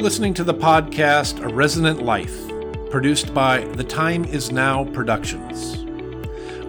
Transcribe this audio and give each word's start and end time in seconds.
listening 0.00 0.32
to 0.32 0.44
the 0.44 0.54
podcast 0.54 1.44
A 1.44 1.48
Resonant 1.54 2.00
Life, 2.00 2.48
produced 2.88 3.34
by 3.34 3.60
The 3.74 3.84
Time 3.84 4.24
Is 4.24 4.50
Now 4.50 4.84
Productions. 4.84 5.84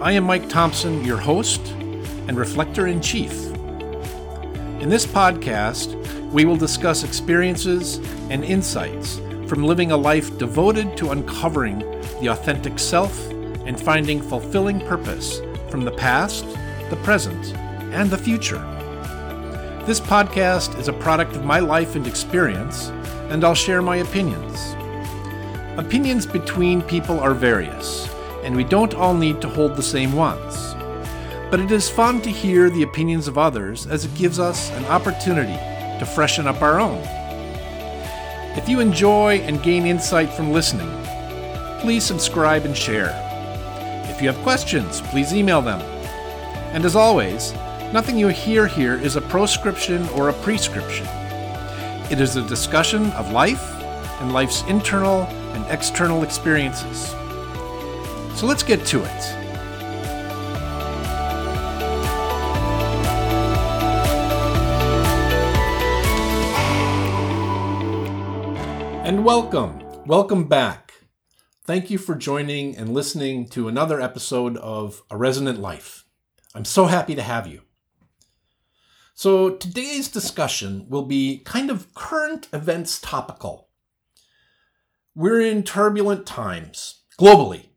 I 0.02 0.12
am 0.12 0.26
Mike 0.26 0.50
Thompson, 0.50 1.06
your 1.06 1.16
host 1.16 1.66
and 2.28 2.38
reflector 2.38 2.88
in 2.88 3.00
chief. 3.00 3.32
In 4.82 4.90
this 4.90 5.06
podcast, 5.06 5.96
we 6.34 6.44
will 6.44 6.58
discuss 6.58 7.06
experiences 7.06 8.00
and 8.30 8.44
insights 8.44 9.22
from 9.48 9.64
living 9.64 9.94
a 9.94 9.98
life 9.98 10.38
devoted 10.38 10.98
to 10.98 11.12
uncovering 11.12 11.80
the 12.20 12.28
authentic 12.28 12.78
self 12.78 13.30
and 13.66 13.80
finding 13.80 14.22
fulfilling 14.22 14.82
purpose 14.82 15.40
from 15.70 15.86
the 15.86 15.92
past, 15.92 16.46
the 16.90 16.98
present, 16.98 17.56
and 17.94 18.10
the 18.10 18.18
future. 18.18 18.60
This 19.86 20.02
podcast 20.02 20.78
is 20.78 20.90
a 20.90 20.94
product 20.94 21.38
of 21.38 21.46
my 21.46 21.60
life 21.60 21.96
and 21.96 22.06
experience, 22.06 22.92
and 23.32 23.44
I'll 23.44 23.56
share 23.56 23.82
my 23.82 23.98
opinions. 23.98 24.76
Opinions 25.80 26.26
between 26.26 26.82
people 26.82 27.20
are 27.20 27.34
various, 27.34 28.08
and 28.44 28.56
we 28.56 28.64
don't 28.64 28.94
all 28.94 29.16
need 29.16 29.42
to 29.42 29.50
hold 29.50 29.76
the 29.76 29.82
same 29.82 30.14
ones. 30.14 30.76
But 31.50 31.60
it 31.60 31.72
is 31.72 31.90
fun 31.90 32.22
to 32.22 32.30
hear 32.30 32.70
the 32.70 32.84
opinions 32.84 33.28
of 33.28 33.38
others 33.38 33.88
as 33.88 34.06
it 34.06 34.14
gives 34.14 34.40
us 34.40 34.70
an 34.72 34.86
opportunity 34.86 35.58
to 36.00 36.06
freshen 36.06 36.46
up 36.46 36.62
our 36.62 36.80
own. 36.80 37.02
If 38.58 38.70
you 38.70 38.80
enjoy 38.80 39.40
and 39.40 39.64
gain 39.64 39.86
insight 39.86 40.32
from 40.32 40.52
listening, 40.52 40.92
please 41.80 42.04
subscribe 42.04 42.66
and 42.66 42.78
share. 42.78 43.18
If 44.10 44.22
you 44.22 44.28
have 44.28 44.44
questions, 44.44 45.02
please 45.02 45.34
email 45.34 45.62
them. 45.62 45.82
And 46.74 46.86
as 46.86 46.96
always, 46.96 47.54
Nothing 47.92 48.18
you 48.18 48.30
hear 48.30 48.68
here 48.68 48.96
is 48.96 49.18
a 49.18 49.22
proscription 49.22 50.08
or 50.10 50.30
a 50.30 50.34
prescription. 50.34 51.06
It 52.12 52.20
is 52.20 52.36
a 52.36 52.46
discussion 52.46 53.10
of 53.12 53.32
life 53.32 53.64
and 54.20 54.34
life's 54.34 54.64
internal 54.64 55.22
and 55.54 55.66
external 55.72 56.24
experiences. 56.24 57.12
So 58.38 58.46
let's 58.46 58.64
get 58.64 58.86
to 58.88 59.02
it. 59.02 59.24
And 69.08 69.24
welcome. 69.24 69.82
Welcome 70.06 70.50
back. 70.50 70.92
Thank 71.64 71.90
you 71.90 71.98
for 71.98 72.16
joining 72.16 72.76
and 72.76 72.94
listening 72.94 73.48
to 73.52 73.70
another 73.70 74.02
episode 74.02 74.58
of 74.58 75.02
A 75.10 75.16
Resonant 75.16 75.62
Life. 75.62 76.04
I'm 76.54 76.66
so 76.66 76.88
happy 76.88 77.16
to 77.16 77.22
have 77.22 77.48
you. 77.48 77.62
So 79.22 79.52
today's 79.52 80.08
discussion 80.08 80.88
will 80.90 81.06
be 81.06 81.44
kind 81.46 81.70
of 81.70 81.94
current 81.94 82.48
events 82.52 83.00
topical. 83.00 83.70
We're 85.14 85.42
in 85.42 85.62
turbulent 85.62 86.26
times 86.26 87.04
globally, 87.20 87.68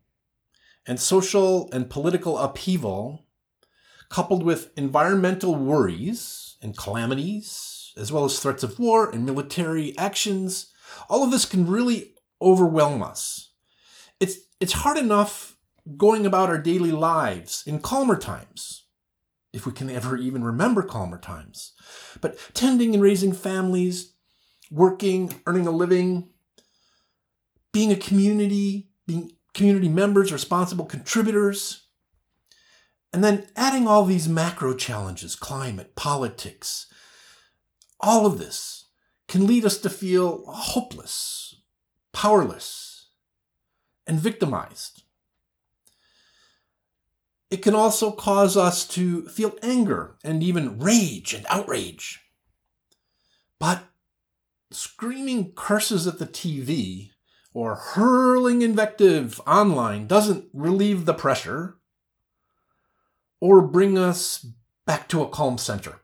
and 0.87 0.99
social 0.99 1.69
and 1.71 1.87
political 1.87 2.39
upheaval, 2.39 3.27
coupled 4.09 4.41
with 4.41 4.71
environmental 4.75 5.53
worries 5.53 6.57
and 6.63 6.75
calamities, 6.75 7.93
as 7.95 8.11
well 8.11 8.25
as 8.25 8.39
threats 8.39 8.63
of 8.63 8.79
war 8.79 9.11
and 9.11 9.23
military 9.23 9.95
actions, 9.99 10.73
all 11.09 11.23
of 11.23 11.29
this 11.29 11.45
can 11.45 11.67
really 11.67 12.15
overwhelm 12.41 13.03
us. 13.03 13.51
It's, 14.19 14.39
it's 14.59 14.73
hard 14.73 14.97
enough 14.97 15.57
going 15.95 16.25
about 16.25 16.49
our 16.49 16.57
daily 16.57 16.91
lives 16.91 17.63
in 17.67 17.81
calmer 17.81 18.17
times 18.17 18.84
if 19.55 19.65
we 19.65 19.71
can 19.71 19.89
ever 19.89 20.17
even 20.17 20.43
remember 20.43 20.83
calmer 20.83 21.17
times. 21.17 21.73
But 22.21 22.37
tending 22.53 22.93
and 22.93 23.01
raising 23.01 23.33
families, 23.33 24.13
working, 24.69 25.33
earning 25.45 25.67
a 25.67 25.71
living, 25.71 26.29
being 27.71 27.91
a 27.91 27.95
community, 27.95 28.89
being 29.07 29.31
community 29.53 29.89
members, 29.89 30.31
responsible 30.31 30.85
contributors, 30.85 31.87
and 33.13 33.23
then 33.23 33.47
adding 33.55 33.87
all 33.87 34.05
these 34.05 34.27
macro 34.27 34.73
challenges 34.73 35.35
climate, 35.35 35.95
politics 35.95 36.87
all 37.99 38.25
of 38.25 38.37
this 38.37 38.85
can 39.27 39.47
lead 39.47 39.65
us 39.65 39.77
to 39.79 39.89
feel 39.89 40.45
hopeless, 40.45 41.55
powerless, 42.13 43.07
and 44.05 44.19
victimized. 44.19 45.03
It 47.51 47.61
can 47.61 47.75
also 47.75 48.11
cause 48.11 48.57
us 48.57 48.87
to 48.89 49.27
feel 49.27 49.55
anger 49.61 50.15
and 50.23 50.41
even 50.41 50.79
rage 50.79 51.33
and 51.33 51.45
outrage. 51.49 52.21
But 53.59 53.83
screaming 54.71 55.51
curses 55.53 56.07
at 56.07 56.19
the 56.19 56.25
TV 56.25 57.11
or 57.53 57.75
hurling 57.75 58.61
invective 58.61 59.39
online 59.47 60.07
doesn't 60.07 60.45
relieve 60.53 61.05
the 61.05 61.13
pressure 61.13 61.77
or 63.39 63.61
bring 63.61 63.97
us 63.97 64.45
back 64.85 65.07
to 65.09 65.21
a 65.21 65.29
calm 65.29 65.57
center. 65.57 66.01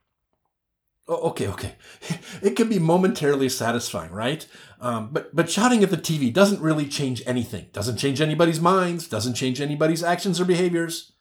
Okay, 1.10 1.48
okay. 1.48 1.76
It 2.42 2.56
can 2.56 2.70
be 2.70 2.80
momentarily 2.80 3.50
satisfying, 3.50 4.12
right? 4.12 4.48
Um, 4.80 5.10
but 5.12 5.36
but 5.36 5.50
shouting 5.50 5.84
at 5.84 5.90
the 5.90 5.98
TV 5.98 6.32
doesn't 6.32 6.62
really 6.62 6.88
change 6.88 7.22
anything. 7.26 7.68
Doesn't 7.74 7.98
change 7.98 8.22
anybody's 8.22 8.62
minds. 8.62 9.08
Doesn't 9.08 9.34
change 9.34 9.60
anybody's 9.60 10.04
actions 10.04 10.40
or 10.40 10.46
behaviors 10.46 11.12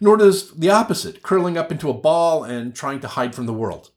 nor 0.00 0.16
does 0.16 0.52
the 0.52 0.70
opposite, 0.70 1.22
curling 1.22 1.56
up 1.56 1.70
into 1.70 1.90
a 1.90 1.94
ball 1.94 2.44
and 2.44 2.74
trying 2.74 3.00
to 3.00 3.08
hide 3.08 3.34
from 3.34 3.46
the 3.46 3.52
world. 3.52 3.90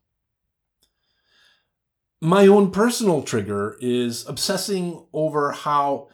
My 2.22 2.48
own 2.48 2.72
personal 2.72 3.24
trigger 3.24 3.78
is 3.80 4.28
obsessing 4.28 5.06
over 5.14 5.52
how 5.52 6.10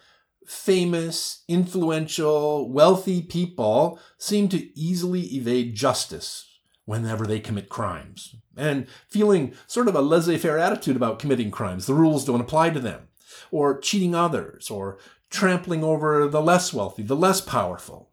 famous, 0.45 1.43
influential, 1.47 2.71
wealthy 2.71 3.21
people 3.23 3.99
seem 4.17 4.47
to 4.49 4.79
easily 4.79 5.21
evade 5.21 5.73
justice 5.73 6.59
whenever 6.85 7.25
they 7.25 7.39
commit 7.39 7.69
crimes, 7.69 8.35
and 8.55 8.85
feeling 9.09 9.55
sort 9.65 9.87
of 9.87 9.95
a 9.95 10.01
laissez 10.01 10.37
faire 10.37 10.59
attitude 10.59 10.95
about 10.95 11.17
committing 11.17 11.49
crimes. 11.49 11.87
The 11.87 11.95
rules 11.95 12.23
don't 12.23 12.41
apply 12.41 12.69
to 12.69 12.79
them, 12.79 13.07
or 13.49 13.79
cheating 13.79 14.13
others, 14.13 14.69
or 14.69 14.99
trampling 15.31 15.83
over 15.83 16.27
the 16.27 16.41
less 16.41 16.71
wealthy, 16.71 17.01
the 17.01 17.15
less 17.15 17.41
powerful. 17.41 18.11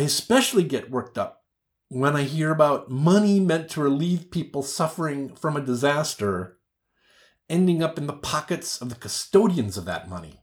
I 0.00 0.04
especially 0.04 0.64
get 0.64 0.90
worked 0.90 1.18
up 1.18 1.44
when 1.90 2.16
I 2.16 2.22
hear 2.22 2.50
about 2.50 2.90
money 2.90 3.38
meant 3.38 3.68
to 3.72 3.82
relieve 3.82 4.30
people 4.30 4.62
suffering 4.62 5.36
from 5.36 5.58
a 5.58 5.60
disaster 5.60 6.56
ending 7.50 7.82
up 7.82 7.98
in 7.98 8.06
the 8.06 8.14
pockets 8.14 8.80
of 8.80 8.88
the 8.88 8.94
custodians 8.94 9.76
of 9.76 9.84
that 9.84 10.08
money. 10.08 10.40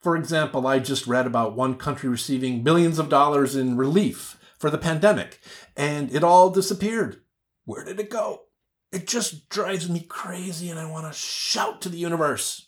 For 0.00 0.16
example, 0.16 0.68
I 0.68 0.78
just 0.78 1.08
read 1.08 1.26
about 1.26 1.56
one 1.56 1.74
country 1.74 2.08
receiving 2.08 2.62
billions 2.62 3.00
of 3.00 3.08
dollars 3.08 3.56
in 3.56 3.76
relief 3.76 4.38
for 4.56 4.70
the 4.70 4.78
pandemic, 4.78 5.40
and 5.76 6.14
it 6.14 6.22
all 6.22 6.48
disappeared. 6.48 7.22
Where 7.64 7.84
did 7.84 7.98
it 7.98 8.08
go? 8.08 8.42
It 8.92 9.08
just 9.08 9.48
drives 9.48 9.90
me 9.90 9.98
crazy, 9.98 10.70
and 10.70 10.78
I 10.78 10.88
want 10.88 11.12
to 11.12 11.18
shout 11.18 11.82
to 11.82 11.88
the 11.88 11.98
universe 11.98 12.63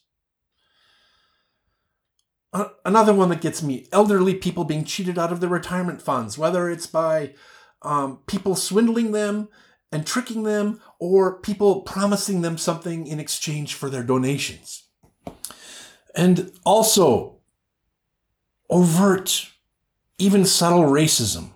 another 2.85 3.13
one 3.13 3.29
that 3.31 3.41
gets 3.41 3.63
me 3.63 3.87
elderly 3.93 4.35
people 4.35 4.65
being 4.65 4.85
cheated 4.85 5.19
out 5.19 5.33
of 5.33 5.41
their 5.41 5.49
retirement 5.49 6.01
funds, 6.01 6.39
whether 6.39 6.71
it's 6.71 6.87
by 6.87 7.35
um, 7.83 8.21
people 8.27 8.55
swindling 8.55 9.13
them 9.13 9.49
and 9.93 10.07
tricking 10.07 10.43
them 10.43 10.81
or 10.99 11.41
people 11.41 11.83
promising 11.83 12.43
them 12.43 12.59
something 12.59 13.07
in 13.07 13.21
exchange 13.21 13.75
for 13.75 13.91
their 13.91 14.03
donations. 14.03 14.89
And 16.15 16.53
also, 16.65 17.41
overt, 18.71 19.51
even 20.19 20.45
subtle 20.45 20.85
racism. 20.85 21.51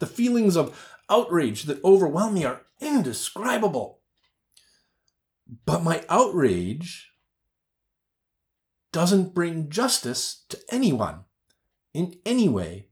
The 0.00 0.06
feelings 0.06 0.56
of 0.56 0.76
outrage 1.08 1.64
that 1.64 1.82
overwhelm 1.84 2.34
me 2.34 2.44
are 2.44 2.62
indescribable. 2.80 4.00
But 5.66 5.82
my 5.82 6.04
outrage 6.08 7.09
doesn't 8.92 9.34
bring 9.34 9.68
justice 9.68 10.44
to 10.48 10.58
anyone 10.70 11.24
in 11.94 12.14
any 12.24 12.48
way, 12.48 12.88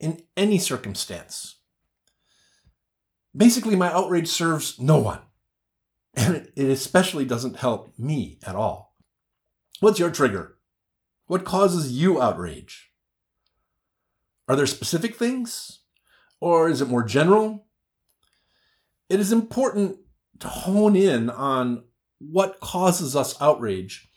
in 0.00 0.22
any 0.36 0.58
circumstance. 0.58 1.56
Basically, 3.36 3.76
my 3.76 3.92
outrage 3.92 4.28
serves 4.28 4.78
no 4.78 4.98
one. 4.98 5.20
And 6.14 6.50
it 6.56 6.68
especially 6.68 7.24
doesn't 7.24 7.56
help 7.56 7.96
me 7.98 8.38
at 8.44 8.56
all. 8.56 8.96
What's 9.80 9.98
your 9.98 10.10
trigger? 10.10 10.58
What 11.26 11.44
causes 11.44 11.92
you 11.92 12.20
outrage? 12.20 12.90
Are 14.48 14.56
there 14.56 14.66
specific 14.66 15.14
things? 15.14 15.80
Or 16.40 16.68
is 16.68 16.80
it 16.80 16.88
more 16.88 17.04
general? 17.04 17.66
It 19.08 19.20
is 19.20 19.30
important 19.30 19.98
to 20.40 20.48
hone 20.48 20.96
in 20.96 21.30
on 21.30 21.84
what 22.18 22.60
causes 22.60 23.14
us 23.14 23.40
outrage 23.40 24.08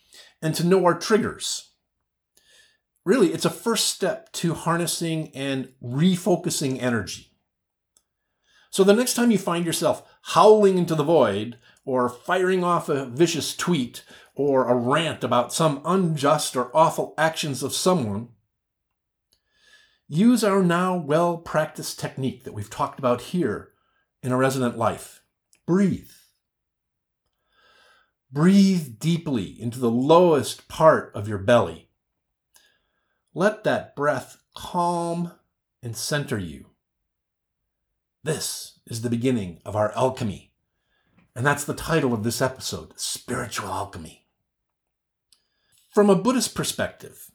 and 0.42 0.56
to 0.56 0.66
know 0.66 0.86
our 0.86 0.98
triggers. 0.98 1.72
Really, 3.04 3.34
it's 3.34 3.46
a 3.46 3.50
first 3.50 3.88
step 3.88 4.32
to 4.34 4.54
harnessing 4.54 5.32
and 5.36 5.74
refocusing 5.84 6.82
energy. 6.82 7.32
So 8.70 8.84
the 8.84 8.94
next 8.94 9.16
time 9.16 9.32
you 9.32 9.38
find 9.38 9.66
yourself 9.66 10.08
howling 10.22 10.78
into 10.78 10.96
the 10.96 11.04
void, 11.04 11.58
or 11.84 12.08
firing 12.08 12.64
off 12.64 12.90
a 12.90 13.06
vicious 13.06 13.56
tweet, 13.56 14.04
or 14.36 14.68
a 14.68 14.76
rant 14.76 15.24
about 15.24 15.52
some 15.52 15.82
unjust 15.84 16.56
or 16.56 16.76
awful 16.76 17.14
actions 17.18 17.64
of 17.64 17.74
someone, 17.74 18.30
use 20.08 20.44
our 20.44 20.62
now 20.62 20.96
well 20.96 21.38
practiced 21.38 22.00
technique 22.00 22.44
that 22.44 22.54
we've 22.54 22.70
talked 22.70 23.00
about 23.00 23.22
here 23.22 23.72
in 24.22 24.32
a 24.32 24.38
Resonant 24.38 24.78
Life. 24.78 25.22
Breathe. 25.66 26.12
Breathe 28.34 28.98
deeply 28.98 29.62
into 29.62 29.78
the 29.78 29.92
lowest 29.92 30.70
part 30.70 31.12
of 31.14 31.28
your 31.28 31.38
belly. 31.38 31.90
Let 33.34 33.66
that 33.66 33.94
breath 33.94 34.38
calm 34.56 35.34
and 35.84 35.98
center 35.98 36.38
you. 36.38 36.68
This 38.24 38.80
is 38.88 39.02
the 39.02 39.10
beginning 39.10 39.60
of 39.66 39.76
our 39.76 39.92
alchemy. 39.98 40.54
And 41.36 41.46
that's 41.46 41.66
the 41.66 41.74
title 41.74 42.14
of 42.14 42.24
this 42.24 42.42
episode 42.42 42.94
Spiritual 42.98 43.68
Alchemy. 43.68 44.26
From 45.90 46.10
a 46.10 46.16
Buddhist 46.16 46.56
perspective, 46.56 47.32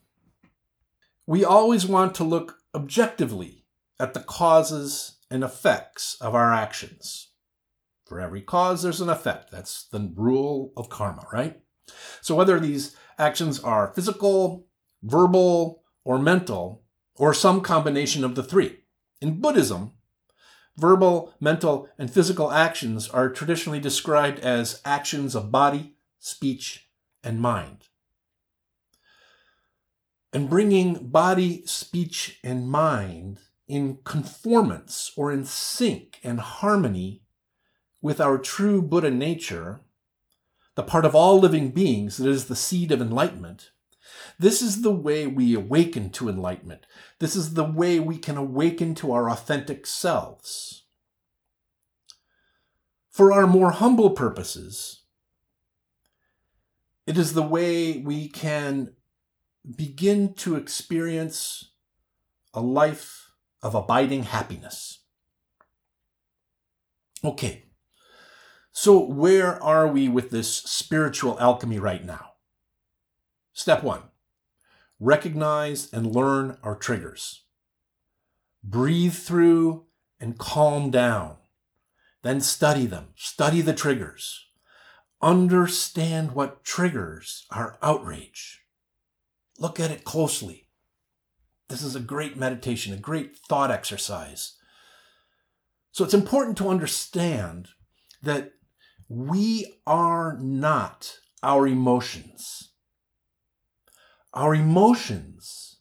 we 1.27 1.45
always 1.45 1.85
want 1.85 2.15
to 2.15 2.23
look 2.23 2.57
objectively 2.73 3.65
at 3.99 4.15
the 4.15 4.19
causes 4.19 5.17
and 5.29 5.43
effects 5.43 6.17
of 6.21 6.33
our 6.33 6.53
actions. 6.53 7.27
For 8.07 8.21
every 8.21 8.41
cause, 8.41 8.81
there's 8.81 9.01
an 9.01 9.09
effect. 9.09 9.51
That's 9.51 9.87
the 9.87 10.11
rule 10.15 10.71
of 10.77 10.89
karma, 10.89 11.27
right? 11.31 11.59
So 12.21 12.35
whether 12.35 12.59
these 12.59 12.95
actions 13.17 13.59
are 13.59 13.93
physical, 13.93 14.67
verbal, 15.03 15.83
or 16.03 16.17
mental, 16.17 16.83
or 17.15 17.33
some 17.33 17.61
combination 17.61 18.23
of 18.23 18.35
the 18.35 18.43
three. 18.43 18.79
In 19.21 19.41
Buddhism, 19.41 19.93
verbal, 20.77 21.33
mental, 21.39 21.89
and 21.97 22.11
physical 22.11 22.51
actions 22.51 23.09
are 23.09 23.29
traditionally 23.29 23.79
described 23.79 24.39
as 24.39 24.81
actions 24.85 25.35
of 25.35 25.51
body, 25.51 25.95
speech, 26.19 26.89
and 27.23 27.41
mind. 27.41 27.89
And 30.31 30.49
bringing 30.49 31.09
body, 31.09 31.65
speech, 31.65 32.39
and 32.43 32.69
mind 32.69 33.39
in 33.67 33.97
conformance 34.03 35.11
or 35.17 35.31
in 35.31 35.43
sync 35.43 36.19
and 36.23 36.39
harmony 36.39 37.23
with 38.07 38.21
our 38.21 38.37
true 38.37 38.81
Buddha 38.81 39.11
nature, 39.11 39.81
the 40.75 40.81
part 40.81 41.03
of 41.03 41.13
all 41.13 41.41
living 41.41 41.71
beings 41.71 42.15
that 42.15 42.29
is 42.29 42.45
the 42.45 42.55
seed 42.55 42.89
of 42.93 43.01
enlightenment, 43.01 43.71
this 44.39 44.61
is 44.61 44.81
the 44.81 44.93
way 44.93 45.27
we 45.27 45.53
awaken 45.53 46.09
to 46.11 46.29
enlightenment. 46.29 46.85
This 47.19 47.35
is 47.35 47.55
the 47.55 47.65
way 47.65 47.99
we 47.99 48.17
can 48.17 48.37
awaken 48.37 48.95
to 48.95 49.11
our 49.11 49.29
authentic 49.29 49.85
selves. 49.85 50.85
For 53.09 53.33
our 53.33 53.45
more 53.45 53.71
humble 53.71 54.11
purposes, 54.11 55.01
it 57.05 57.17
is 57.17 57.33
the 57.33 57.43
way 57.43 57.97
we 57.97 58.29
can 58.29 58.93
begin 59.75 60.33
to 60.35 60.55
experience 60.55 61.71
a 62.53 62.61
life 62.61 63.31
of 63.61 63.75
abiding 63.75 64.23
happiness. 64.23 64.99
Okay, 67.21 67.66
so 68.79 68.99
where 68.99 69.61
are 69.63 69.87
we 69.87 70.07
with 70.07 70.29
this 70.29 70.55
spiritual 70.55 71.35
alchemy 71.39 71.79
right 71.79 72.05
now? 72.05 72.33
Step 73.51 73.81
one 73.81 74.03
recognize 74.99 75.91
and 75.91 76.13
learn 76.13 76.59
our 76.61 76.75
triggers. 76.75 77.45
Breathe 78.63 79.15
through 79.15 79.85
and 80.19 80.37
calm 80.37 80.91
down. 80.91 81.37
Then 82.21 82.39
study 82.39 82.85
them. 82.85 83.07
Study 83.15 83.61
the 83.61 83.73
triggers. 83.73 84.45
Understand 85.23 86.33
what 86.33 86.63
triggers 86.63 87.47
our 87.49 87.79
outrage. 87.81 88.61
Look 89.57 89.79
at 89.79 89.89
it 89.89 90.03
closely. 90.03 90.67
This 91.67 91.81
is 91.81 91.95
a 91.95 91.99
great 91.99 92.37
meditation, 92.37 92.93
a 92.93 92.97
great 92.97 93.37
thought 93.37 93.71
exercise. 93.71 94.53
So 95.91 96.03
it's 96.03 96.13
important 96.13 96.59
to 96.59 96.69
understand 96.69 97.69
that 98.21 98.51
we 99.09 99.79
are 99.85 100.37
not 100.39 101.19
our 101.41 101.67
emotions. 101.67 102.69
Our 104.33 104.53
emotions 104.55 105.77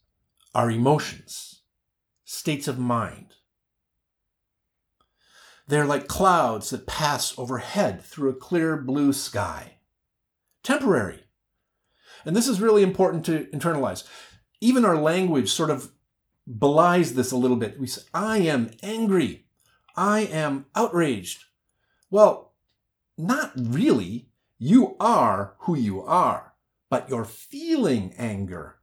are 0.55 0.71
emotions, 0.71 1.63
states 2.25 2.69
of 2.69 2.79
mind. 2.79 3.35
They're 5.69 5.85
like 5.85 6.07
clouds 6.07 6.71
that 6.71 6.87
pass 6.87 7.37
overhead 7.37 8.03
through 8.03 8.31
a 8.31 8.35
clear 8.35 8.77
blue 8.77 9.13
sky. 9.13 9.79
Temporary. 10.63 11.25
And 12.25 12.37
this 12.37 12.49
is 12.49 12.61
really 12.61 12.83
important 12.83 13.25
to 13.27 13.47
internalize. 13.53 14.05
Even 14.61 14.85
our 14.85 14.97
language 14.97 15.51
sort 15.51 15.71
of 15.71 15.93
belies 16.47 17.15
this 17.15 17.33
a 17.33 17.37
little 17.37 17.57
bit. 17.57 17.79
We 17.81 17.89
say, 17.89 18.03
I 18.15 18.39
am 18.39 18.71
angry. 18.83 19.47
I 19.97 20.21
am 20.21 20.67
outraged. 20.75 21.45
Well, 22.11 22.46
not 23.17 23.53
really. 23.57 24.29
You 24.59 24.97
are 24.99 25.55
who 25.61 25.77
you 25.77 26.03
are 26.03 26.47
but 26.89 27.09
you're 27.09 27.25
feeling 27.25 28.15
anger. 28.17 28.77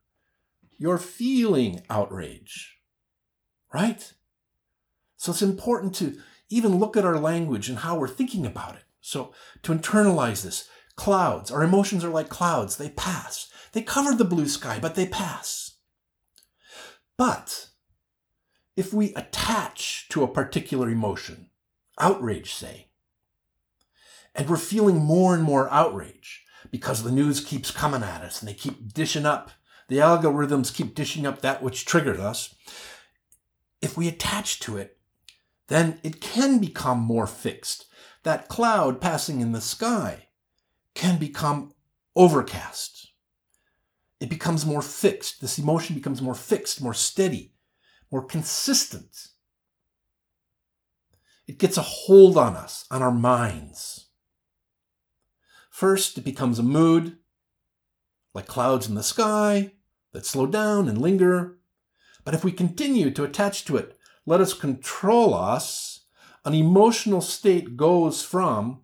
You're 0.77 0.97
feeling 0.97 1.83
outrage, 1.89 2.77
right? 3.73 4.13
So 5.17 5.31
it's 5.31 5.41
important 5.41 5.95
to 5.95 6.19
even 6.49 6.77
look 6.79 6.97
at 6.97 7.05
our 7.05 7.17
language 7.17 7.69
and 7.69 7.79
how 7.79 7.97
we're 7.97 8.07
thinking 8.07 8.45
about 8.45 8.75
it. 8.75 8.83
So 8.99 9.33
to 9.63 9.73
internalize 9.73 10.43
this, 10.43 10.67
clouds, 10.95 11.51
our 11.51 11.63
emotions 11.63 12.03
are 12.03 12.09
like 12.09 12.29
clouds, 12.29 12.77
they 12.77 12.89
pass. 12.89 13.49
They 13.71 13.81
cover 13.81 14.13
the 14.13 14.25
blue 14.25 14.47
sky, 14.47 14.79
but 14.81 14.95
they 14.95 15.07
pass. 15.07 15.77
But 17.17 17.69
if 18.75 18.93
we 18.93 19.13
attach 19.15 20.09
to 20.09 20.23
a 20.23 20.27
particular 20.27 20.89
emotion, 20.89 21.49
outrage, 21.99 22.53
say, 22.53 22.89
and 24.35 24.49
we're 24.49 24.57
feeling 24.57 24.97
more 24.97 25.33
and 25.33 25.43
more 25.43 25.71
outrage, 25.71 26.43
because 26.71 27.03
the 27.03 27.11
news 27.11 27.39
keeps 27.39 27.71
coming 27.71 28.03
at 28.03 28.21
us 28.21 28.41
and 28.41 28.49
they 28.49 28.53
keep 28.53 28.93
dishing 28.93 29.25
up. 29.25 29.51
The 29.89 29.97
algorithms 29.97 30.73
keep 30.73 30.95
dishing 30.95 31.25
up 31.25 31.41
that 31.41 31.61
which 31.61 31.85
triggers 31.85 32.19
us. 32.19 32.55
If 33.81 33.97
we 33.97 34.07
attach 34.07 34.59
to 34.61 34.77
it, 34.77 34.97
then 35.67 35.99
it 36.03 36.21
can 36.21 36.59
become 36.59 36.99
more 36.99 37.27
fixed. 37.27 37.85
That 38.23 38.47
cloud 38.47 39.01
passing 39.01 39.41
in 39.41 39.51
the 39.51 39.61
sky 39.61 40.27
can 40.95 41.19
become 41.19 41.73
overcast. 42.15 43.11
It 44.19 44.29
becomes 44.29 44.65
more 44.65 44.81
fixed. 44.81 45.41
This 45.41 45.59
emotion 45.59 45.95
becomes 45.95 46.21
more 46.21 46.35
fixed, 46.35 46.81
more 46.81 46.93
steady, 46.93 47.55
more 48.09 48.23
consistent. 48.23 49.27
It 51.45 51.57
gets 51.57 51.75
a 51.75 51.81
hold 51.81 52.37
on 52.37 52.55
us, 52.55 52.85
on 52.89 53.01
our 53.01 53.11
minds. 53.11 54.02
First, 55.73 56.19
it 56.19 56.23
becomes 56.23 56.59
a 56.59 56.63
mood, 56.63 57.17
like 58.35 58.45
clouds 58.45 58.87
in 58.87 58.93
the 58.93 59.01
sky, 59.01 59.71
that 60.11 60.23
slow 60.23 60.45
down 60.45 60.87
and 60.87 61.01
linger. 61.01 61.57
But 62.23 62.35
if 62.35 62.43
we 62.43 62.51
continue 62.51 63.09
to 63.09 63.23
attach 63.23 63.65
to 63.65 63.77
it, 63.77 63.97
let 64.27 64.39
us 64.39 64.53
control 64.53 65.33
us, 65.33 66.05
an 66.45 66.53
emotional 66.53 67.21
state 67.21 67.75
goes 67.75 68.21
from 68.21 68.81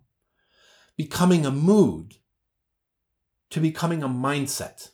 becoming 0.96 1.46
a 1.46 1.52
mood 1.52 2.16
to 3.50 3.60
becoming 3.60 4.02
a 4.02 4.08
mindset. 4.08 4.88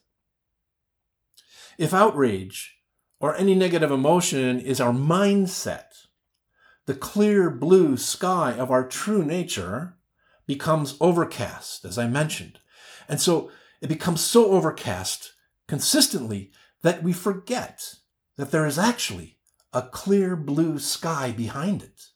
If 1.78 1.94
outrage 1.94 2.76
or 3.20 3.34
any 3.36 3.54
negative 3.54 3.90
emotion 3.90 4.60
is 4.60 4.82
our 4.82 4.92
mindset, 4.92 6.08
the 6.84 6.94
clear 6.94 7.48
blue 7.48 7.96
sky 7.96 8.52
of 8.52 8.70
our 8.70 8.86
true 8.86 9.24
nature, 9.24 9.95
becomes 10.46 10.96
overcast, 11.00 11.84
as 11.84 11.98
I 11.98 12.06
mentioned. 12.06 12.58
And 13.08 13.20
so 13.20 13.50
it 13.80 13.88
becomes 13.88 14.20
so 14.20 14.52
overcast 14.52 15.32
consistently 15.66 16.52
that 16.82 17.02
we 17.02 17.12
forget 17.12 17.96
that 18.36 18.50
there 18.50 18.66
is 18.66 18.78
actually 18.78 19.38
a 19.72 19.82
clear 19.82 20.36
blue 20.36 20.78
sky 20.78 21.32
behind 21.32 21.82
it. 21.82 22.06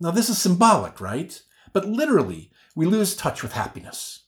Now, 0.00 0.10
this 0.10 0.28
is 0.28 0.38
symbolic, 0.38 1.00
right? 1.00 1.40
But 1.72 1.86
literally, 1.86 2.50
we 2.74 2.86
lose 2.86 3.16
touch 3.16 3.42
with 3.42 3.52
happiness. 3.52 4.24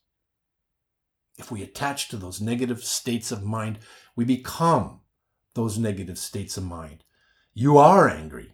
If 1.39 1.51
we 1.51 1.63
attach 1.63 2.09
to 2.09 2.17
those 2.17 2.41
negative 2.41 2.85
states 2.85 3.33
of 3.33 3.43
mind, 3.43 3.79
we 4.15 4.25
become 4.25 5.01
those 5.55 5.79
negative 5.79 6.19
states 6.19 6.57
of 6.57 6.65
mind. 6.65 7.05
You 7.55 7.79
are 7.79 8.09
angry. 8.09 8.53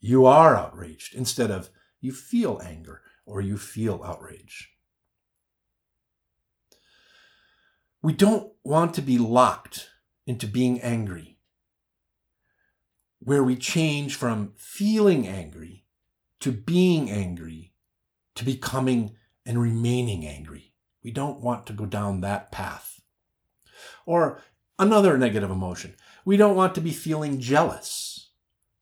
You 0.00 0.26
are 0.26 0.56
outraged 0.56 1.14
instead 1.14 1.50
of 1.50 1.70
you 2.04 2.12
feel 2.12 2.60
anger 2.62 3.00
or 3.24 3.40
you 3.40 3.56
feel 3.56 4.02
outrage. 4.04 4.70
We 8.02 8.12
don't 8.12 8.52
want 8.62 8.92
to 8.94 9.02
be 9.02 9.16
locked 9.16 9.88
into 10.26 10.46
being 10.46 10.80
angry. 10.82 11.38
where 13.24 13.42
we 13.42 13.56
change 13.56 14.14
from 14.14 14.52
feeling 14.56 15.26
angry 15.26 15.84
to 16.40 16.52
being 16.52 17.10
angry 17.10 17.72
to 18.34 18.44
becoming 18.44 19.16
and 19.46 19.60
remaining 19.60 20.26
angry. 20.26 20.74
We 21.02 21.10
don't 21.10 21.40
want 21.40 21.66
to 21.66 21.72
go 21.72 21.86
down 21.86 22.20
that 22.20 22.52
path. 22.52 23.00
Or 24.04 24.42
another 24.78 25.16
negative 25.16 25.50
emotion. 25.50 25.94
We 26.24 26.36
don't 26.36 26.56
want 26.56 26.74
to 26.74 26.80
be 26.80 26.90
feeling 26.90 27.40
jealous, 27.40 28.30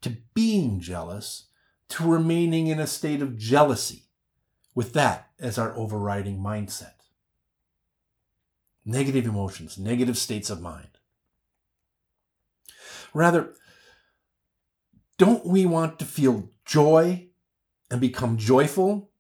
to 0.01 0.17
being 0.35 0.81
jealous, 0.81 1.49
to 1.93 2.11
remaining 2.11 2.69
in 2.69 2.81
a 2.81 2.87
state 2.87 3.21
of 3.21 3.37
jealousy, 3.37 4.05
with 4.75 4.95
that 4.95 5.29
as 5.39 5.59
our 5.59 5.77
overriding 5.77 6.39
mindset. 6.39 6.95
Negative 8.83 9.27
emotions, 9.27 9.77
negative 9.77 10.17
states 10.17 10.49
of 10.49 10.63
mind. 10.63 10.89
Rather, 13.13 13.53
don't 15.19 15.45
we 15.45 15.67
want 15.67 15.99
to 15.99 16.07
feel 16.07 16.49
joy 16.65 17.29
and 17.91 18.01
become 18.01 18.39
joyful? 18.39 19.11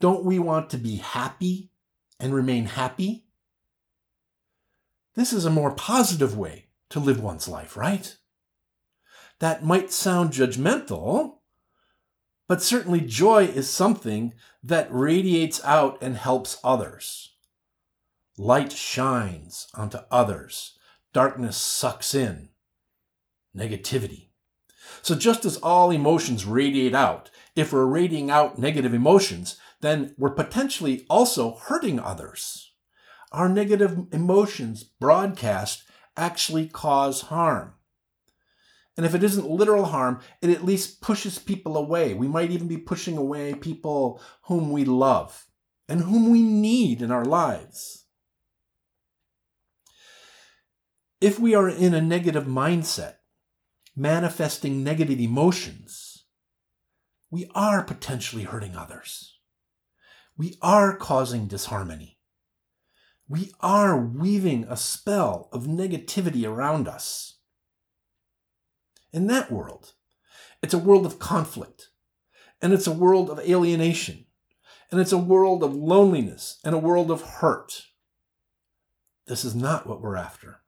Don't 0.00 0.24
we 0.24 0.40
want 0.40 0.68
to 0.70 0.76
be 0.76 0.96
happy 0.96 1.70
and 2.18 2.34
remain 2.34 2.66
happy? 2.66 3.24
This 5.14 5.32
is 5.32 5.44
a 5.44 5.50
more 5.50 5.70
positive 5.70 6.36
way 6.36 6.66
to 6.90 6.98
live 6.98 7.22
one's 7.22 7.46
life, 7.46 7.76
right? 7.76 8.16
That 9.40 9.64
might 9.64 9.92
sound 9.92 10.30
judgmental, 10.32 11.38
but 12.48 12.62
certainly 12.62 13.00
joy 13.00 13.44
is 13.44 13.68
something 13.68 14.32
that 14.62 14.88
radiates 14.90 15.62
out 15.64 15.98
and 16.00 16.16
helps 16.16 16.58
others. 16.64 17.34
Light 18.38 18.72
shines 18.72 19.68
onto 19.74 19.98
others, 20.10 20.78
darkness 21.12 21.56
sucks 21.56 22.14
in 22.14 22.50
negativity. 23.56 24.28
So, 25.02 25.14
just 25.14 25.44
as 25.44 25.56
all 25.58 25.90
emotions 25.90 26.44
radiate 26.44 26.94
out, 26.94 27.30
if 27.54 27.72
we're 27.72 27.86
radiating 27.86 28.30
out 28.30 28.58
negative 28.58 28.94
emotions, 28.94 29.56
then 29.80 30.14
we're 30.18 30.30
potentially 30.30 31.04
also 31.08 31.56
hurting 31.56 31.98
others. 31.98 32.72
Our 33.32 33.48
negative 33.48 34.06
emotions 34.12 34.84
broadcast 34.84 35.84
actually 36.16 36.68
cause 36.68 37.22
harm. 37.22 37.75
And 38.96 39.04
if 39.04 39.14
it 39.14 39.22
isn't 39.22 39.48
literal 39.48 39.86
harm, 39.86 40.20
it 40.40 40.50
at 40.50 40.64
least 40.64 41.02
pushes 41.02 41.38
people 41.38 41.76
away. 41.76 42.14
We 42.14 42.28
might 42.28 42.50
even 42.50 42.66
be 42.66 42.78
pushing 42.78 43.16
away 43.16 43.54
people 43.54 44.22
whom 44.44 44.70
we 44.70 44.84
love 44.84 45.46
and 45.88 46.00
whom 46.00 46.30
we 46.30 46.42
need 46.42 47.02
in 47.02 47.10
our 47.10 47.24
lives. 47.24 48.06
If 51.20 51.38
we 51.38 51.54
are 51.54 51.68
in 51.68 51.94
a 51.94 52.00
negative 52.00 52.44
mindset, 52.44 53.14
manifesting 53.94 54.82
negative 54.82 55.20
emotions, 55.20 56.24
we 57.30 57.50
are 57.54 57.82
potentially 57.82 58.44
hurting 58.44 58.76
others. 58.76 59.38
We 60.36 60.56
are 60.60 60.96
causing 60.96 61.48
disharmony. 61.48 62.18
We 63.28 63.52
are 63.60 63.98
weaving 63.98 64.66
a 64.68 64.76
spell 64.76 65.48
of 65.52 65.64
negativity 65.64 66.48
around 66.48 66.86
us. 66.86 67.35
In 69.16 69.28
that 69.28 69.50
world, 69.50 69.94
it's 70.62 70.74
a 70.74 70.78
world 70.78 71.06
of 71.06 71.18
conflict, 71.18 71.88
and 72.60 72.74
it's 72.74 72.86
a 72.86 72.92
world 72.92 73.30
of 73.30 73.40
alienation, 73.40 74.26
and 74.90 75.00
it's 75.00 75.10
a 75.10 75.16
world 75.16 75.62
of 75.62 75.74
loneliness, 75.74 76.60
and 76.62 76.74
a 76.74 76.78
world 76.78 77.10
of 77.10 77.22
hurt. 77.22 77.84
This 79.26 79.42
is 79.42 79.54
not 79.54 79.86
what 79.86 80.02
we're 80.02 80.16
after. 80.16 80.60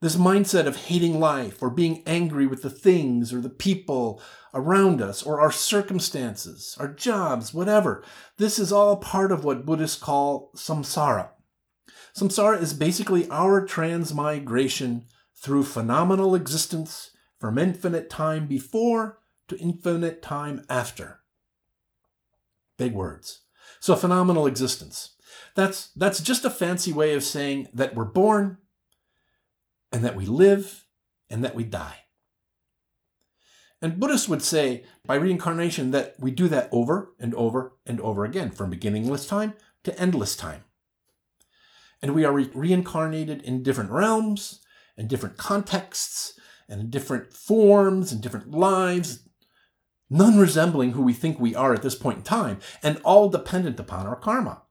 This 0.00 0.14
mindset 0.14 0.66
of 0.66 0.76
hating 0.76 1.18
life 1.18 1.60
or 1.60 1.70
being 1.70 2.04
angry 2.06 2.46
with 2.46 2.62
the 2.62 2.70
things 2.70 3.32
or 3.32 3.40
the 3.40 3.50
people 3.50 4.22
around 4.54 5.02
us 5.02 5.20
or 5.20 5.40
our 5.40 5.50
circumstances, 5.50 6.76
our 6.78 6.86
jobs, 6.86 7.52
whatever. 7.52 8.04
This 8.36 8.60
is 8.60 8.70
all 8.70 8.96
part 8.96 9.32
of 9.32 9.42
what 9.42 9.66
Buddhists 9.66 10.00
call 10.00 10.52
samsara. 10.54 11.30
Samsara 12.16 12.62
is 12.62 12.72
basically 12.74 13.28
our 13.28 13.66
transmigration 13.66 15.06
through 15.34 15.64
phenomenal 15.64 16.36
existence 16.36 17.09
from 17.40 17.58
infinite 17.58 18.08
time 18.10 18.46
before 18.46 19.18
to 19.48 19.58
infinite 19.58 20.22
time 20.22 20.64
after. 20.68 21.20
Big 22.76 22.92
words. 22.92 23.40
So 23.80 23.96
phenomenal 23.96 24.46
existence. 24.46 25.16
That's 25.56 25.88
that's 25.96 26.20
just 26.20 26.44
a 26.44 26.50
fancy 26.50 26.92
way 26.92 27.14
of 27.14 27.24
saying 27.24 27.68
that 27.74 27.94
we're 27.94 28.04
born, 28.04 28.58
and 29.92 30.04
that 30.04 30.16
we 30.16 30.26
live 30.26 30.86
and 31.28 31.42
that 31.44 31.54
we 31.54 31.64
die. 31.64 31.96
And 33.82 33.98
Buddhists 33.98 34.28
would 34.28 34.42
say 34.42 34.84
by 35.06 35.14
reincarnation 35.14 35.90
that 35.92 36.14
we 36.18 36.30
do 36.30 36.48
that 36.48 36.68
over 36.70 37.12
and 37.18 37.34
over 37.34 37.72
and 37.86 38.00
over 38.00 38.24
again 38.24 38.50
from 38.50 38.70
beginningless 38.70 39.26
time 39.26 39.54
to 39.84 39.98
endless 39.98 40.36
time. 40.36 40.64
And 42.02 42.14
we 42.14 42.24
are 42.24 42.32
re- 42.32 42.50
reincarnated 42.52 43.42
in 43.42 43.62
different 43.62 43.90
realms 43.90 44.60
and 44.96 45.08
different 45.08 45.38
contexts 45.38 46.38
and 46.70 46.80
in 46.80 46.88
different 46.88 47.34
forms 47.34 48.12
and 48.12 48.22
different 48.22 48.50
lives, 48.50 49.28
none 50.08 50.38
resembling 50.38 50.92
who 50.92 51.02
we 51.02 51.12
think 51.12 51.38
we 51.38 51.54
are 51.54 51.74
at 51.74 51.82
this 51.82 51.94
point 51.94 52.18
in 52.18 52.24
time, 52.24 52.60
and 52.82 52.98
all 53.04 53.28
dependent 53.28 53.78
upon 53.78 54.06
our 54.06 54.16
karma 54.16 54.62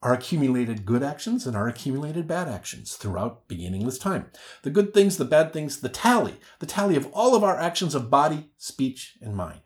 our 0.00 0.14
accumulated 0.14 0.86
good 0.86 1.02
actions 1.02 1.46
and 1.46 1.56
our 1.56 1.66
accumulated 1.66 2.28
bad 2.28 2.48
actions 2.48 2.94
throughout 2.94 3.48
beginningless 3.48 3.98
time. 3.98 4.30
The 4.62 4.70
good 4.70 4.94
things, 4.94 5.16
the 5.16 5.24
bad 5.24 5.52
things, 5.52 5.80
the 5.80 5.88
tally, 5.88 6.36
the 6.60 6.66
tally 6.66 6.96
of 6.96 7.08
all 7.12 7.34
of 7.34 7.42
our 7.42 7.58
actions 7.58 7.94
of 7.94 8.10
body, 8.10 8.50
speech, 8.56 9.18
and 9.20 9.36
mind. 9.36 9.62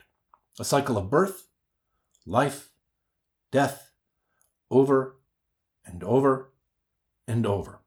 A 0.58 0.64
cycle 0.64 0.96
of 0.96 1.10
birth, 1.10 1.48
life, 2.24 2.70
death, 3.50 3.90
over 4.70 5.16
and 5.84 6.02
over 6.02 6.52
and 7.28 7.44
over. 7.46 7.81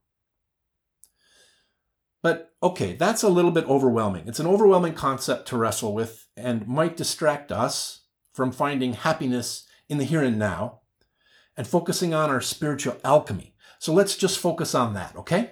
But 2.25 2.55
okay, 2.63 2.94
that's 2.96 3.22
a 3.22 3.29
little 3.29 3.51
bit 3.51 3.65
overwhelming. 3.65 4.27
It's 4.27 4.39
an 4.39 4.48
overwhelming 4.48 4.96
concept 4.96 5.48
to 5.50 5.58
wrestle 5.58 5.94
with 5.94 6.25
and 6.36 6.67
might 6.67 6.98
distract 6.98 7.51
us 7.51 8.05
from 8.34 8.51
finding 8.51 8.94
happiness 8.94 9.67
in 9.89 10.00
the 10.00 10.05
here 10.05 10.24
and 10.24 10.39
now 10.39 10.79
and 11.55 11.67
focusing 11.67 12.15
on 12.15 12.32
our 12.32 12.41
spiritual 12.41 12.98
alchemy. 13.03 13.53
So 13.77 13.94
let's 13.94 14.17
just 14.17 14.39
focus 14.39 14.74
on 14.74 14.96
that, 14.96 15.15
okay? 15.15 15.51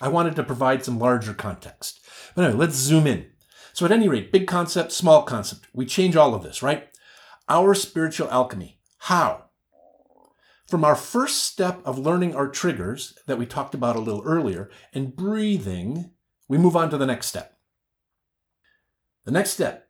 I 0.00 0.08
wanted 0.08 0.34
to 0.34 0.42
provide 0.42 0.84
some 0.84 0.98
larger 0.98 1.34
context. 1.34 2.00
But 2.34 2.46
anyway, 2.46 2.58
let's 2.58 2.74
zoom 2.74 3.06
in. 3.06 3.26
So, 3.72 3.86
at 3.86 3.92
any 3.92 4.08
rate, 4.08 4.32
big 4.32 4.48
concept, 4.48 4.90
small 4.90 5.22
concept, 5.22 5.68
we 5.72 5.86
change 5.86 6.16
all 6.16 6.34
of 6.34 6.42
this, 6.42 6.64
right? 6.64 6.88
Our 7.48 7.74
spiritual 7.74 8.28
alchemy. 8.32 8.80
How? 9.02 9.47
From 10.68 10.84
our 10.84 10.96
first 10.96 11.44
step 11.44 11.80
of 11.86 11.98
learning 11.98 12.36
our 12.36 12.46
triggers 12.46 13.18
that 13.26 13.38
we 13.38 13.46
talked 13.46 13.72
about 13.72 13.96
a 13.96 14.00
little 14.00 14.22
earlier 14.26 14.70
and 14.92 15.16
breathing, 15.16 16.10
we 16.46 16.58
move 16.58 16.76
on 16.76 16.90
to 16.90 16.98
the 16.98 17.06
next 17.06 17.28
step. 17.28 17.58
The 19.24 19.30
next 19.30 19.52
step, 19.52 19.88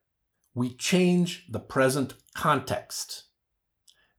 we 0.54 0.72
change 0.74 1.46
the 1.50 1.58
present 1.58 2.14
context. 2.32 3.24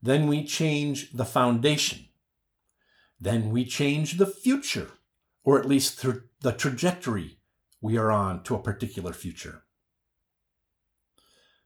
Then 0.02 0.26
we 0.26 0.44
change 0.44 1.12
the 1.12 1.24
foundation. 1.24 2.08
Then 3.18 3.50
we 3.50 3.64
change 3.64 4.18
the 4.18 4.26
future, 4.26 4.90
or 5.42 5.58
at 5.58 5.66
least 5.66 6.02
th- 6.02 6.16
the 6.42 6.52
trajectory 6.52 7.38
we 7.80 7.96
are 7.96 8.10
on 8.10 8.42
to 8.42 8.54
a 8.54 8.62
particular 8.62 9.14
future. 9.14 9.62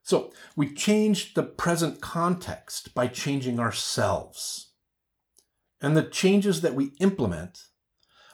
So 0.04 0.32
we 0.54 0.72
change 0.72 1.34
the 1.34 1.42
present 1.42 2.00
context 2.00 2.94
by 2.94 3.08
changing 3.08 3.58
ourselves. 3.58 4.70
And 5.84 5.96
the 5.96 6.02
changes 6.02 6.60
that 6.62 6.74
we 6.74 6.92
implement 6.98 7.64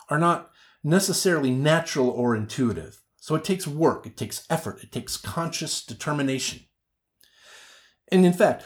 are 0.08 0.18
not 0.18 0.50
necessarily 0.82 1.50
natural 1.50 2.08
or 2.08 2.36
intuitive. 2.36 3.02
So 3.16 3.34
it 3.34 3.44
takes 3.44 3.66
work, 3.66 4.06
it 4.06 4.16
takes 4.16 4.46
effort, 4.48 4.82
it 4.82 4.92
takes 4.92 5.16
conscious 5.16 5.84
determination. 5.84 6.60
And 8.10 8.24
in 8.24 8.32
fact, 8.32 8.64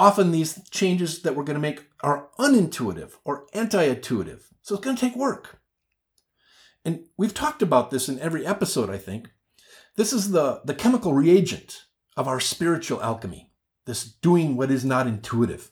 Often 0.00 0.30
these 0.30 0.66
changes 0.70 1.20
that 1.20 1.36
we're 1.36 1.44
going 1.44 1.56
to 1.56 1.60
make 1.60 1.90
are 2.02 2.30
unintuitive 2.38 3.18
or 3.22 3.44
anti-intuitive. 3.52 4.48
So 4.62 4.74
it's 4.74 4.82
going 4.82 4.96
to 4.96 5.00
take 5.00 5.14
work. 5.14 5.60
And 6.86 7.04
we've 7.18 7.34
talked 7.34 7.60
about 7.60 7.90
this 7.90 8.08
in 8.08 8.18
every 8.18 8.46
episode, 8.46 8.88
I 8.88 8.96
think. 8.96 9.28
This 9.96 10.14
is 10.14 10.30
the, 10.30 10.62
the 10.64 10.72
chemical 10.72 11.12
reagent 11.12 11.84
of 12.16 12.26
our 12.26 12.40
spiritual 12.40 13.02
alchemy, 13.02 13.52
this 13.84 14.02
doing 14.02 14.56
what 14.56 14.70
is 14.70 14.86
not 14.86 15.06
intuitive. 15.06 15.70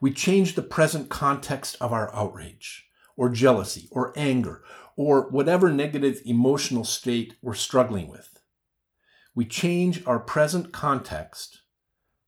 We 0.00 0.12
change 0.12 0.54
the 0.54 0.62
present 0.62 1.08
context 1.10 1.76
of 1.80 1.92
our 1.92 2.14
outrage, 2.14 2.86
or 3.16 3.28
jealousy, 3.28 3.88
or 3.90 4.12
anger, 4.16 4.62
or 4.96 5.28
whatever 5.30 5.70
negative 5.70 6.20
emotional 6.24 6.84
state 6.84 7.34
we're 7.42 7.54
struggling 7.54 8.08
with. 8.08 8.40
We 9.34 9.44
change 9.44 10.04
our 10.06 10.18
present 10.18 10.72
context 10.72 11.62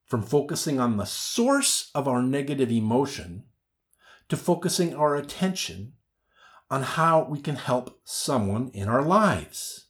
from 0.05 0.23
focusing 0.23 0.79
on 0.79 0.99
the 0.99 1.07
source 1.07 1.91
of 1.95 2.07
our 2.07 2.23
negative 2.23 2.71
emotion 2.71 3.45
to 4.29 4.37
focusing 4.37 4.95
our 4.95 5.17
attention 5.17 5.95
on 6.71 6.83
how 6.83 7.25
we 7.25 7.41
can 7.41 7.57
help 7.57 8.01
someone 8.05 8.71
in 8.75 8.89
our 8.89 9.03
lives. 9.03 9.87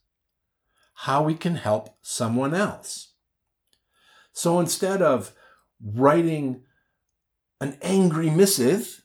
how 1.03 1.21
we 1.21 1.35
can 1.35 1.57
help 1.57 1.97
someone 2.01 2.55
else. 2.55 3.15
So 4.33 4.61
instead 4.61 5.03
of 5.03 5.33
writing 5.85 6.63
an 7.63 7.79
angry 7.81 8.29
missive 8.29 9.05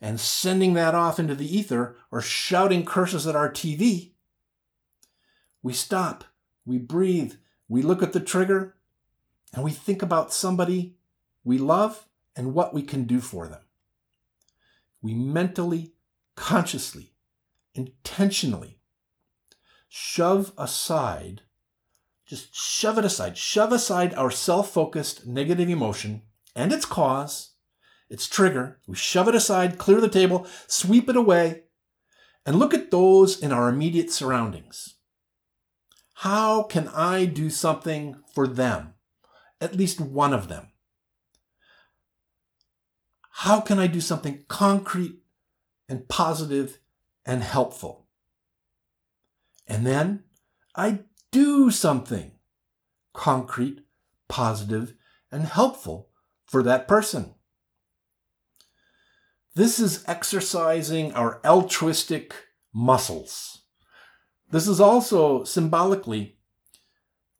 and 0.00 0.18
sending 0.18 0.72
that 0.72 0.94
off 0.94 1.18
into 1.18 1.34
the 1.34 1.56
ether 1.56 1.94
or 2.10 2.22
shouting 2.22 2.86
curses 2.86 3.26
at 3.26 3.36
our 3.36 3.52
TV, 3.52 4.12
we 5.62 5.74
stop, 5.74 6.24
we 6.64 6.78
breathe, 6.78 7.34
we 7.68 7.82
look 7.82 8.02
at 8.02 8.14
the 8.14 8.20
trigger, 8.20 8.76
and 9.52 9.62
we 9.62 9.72
think 9.72 10.00
about 10.00 10.32
somebody 10.32 10.96
we 11.44 11.58
love 11.58 12.08
and 12.34 12.54
what 12.54 12.72
we 12.72 12.80
can 12.80 13.04
do 13.04 13.20
for 13.20 13.46
them. 13.46 13.60
We 15.02 15.12
mentally, 15.12 15.92
consciously, 16.34 17.12
intentionally 17.74 18.78
shove 19.86 20.52
aside, 20.56 21.42
just 22.24 22.54
shove 22.54 22.96
it 22.96 23.04
aside, 23.04 23.36
shove 23.36 23.70
aside 23.70 24.14
our 24.14 24.30
self 24.30 24.70
focused 24.70 25.26
negative 25.26 25.68
emotion 25.68 26.22
and 26.54 26.72
its 26.72 26.86
cause, 26.86 27.50
its 28.08 28.26
trigger. 28.26 28.78
We 28.86 28.96
shove 28.96 29.28
it 29.28 29.34
aside, 29.34 29.78
clear 29.78 30.00
the 30.00 30.08
table, 30.08 30.46
sweep 30.66 31.08
it 31.08 31.16
away, 31.16 31.62
and 32.44 32.58
look 32.58 32.74
at 32.74 32.90
those 32.90 33.40
in 33.40 33.52
our 33.52 33.68
immediate 33.68 34.10
surroundings. 34.10 34.94
How 36.20 36.62
can 36.62 36.88
I 36.88 37.26
do 37.26 37.50
something 37.50 38.16
for 38.34 38.46
them? 38.46 38.94
At 39.60 39.76
least 39.76 40.00
one 40.00 40.32
of 40.32 40.48
them. 40.48 40.68
How 43.30 43.60
can 43.60 43.78
I 43.78 43.86
do 43.86 44.00
something 44.00 44.44
concrete 44.48 45.18
and 45.88 46.08
positive 46.08 46.78
and 47.26 47.42
helpful? 47.42 48.06
And 49.66 49.86
then 49.86 50.24
I 50.74 51.00
do 51.32 51.70
something 51.70 52.32
concrete, 53.12 53.80
positive, 54.28 54.94
and 55.30 55.44
helpful 55.44 56.08
for 56.46 56.62
that 56.62 56.88
person. 56.88 57.34
This 59.56 59.80
is 59.80 60.04
exercising 60.06 61.14
our 61.14 61.40
altruistic 61.42 62.34
muscles. 62.74 63.62
This 64.50 64.68
is 64.68 64.82
also 64.82 65.44
symbolically 65.44 66.36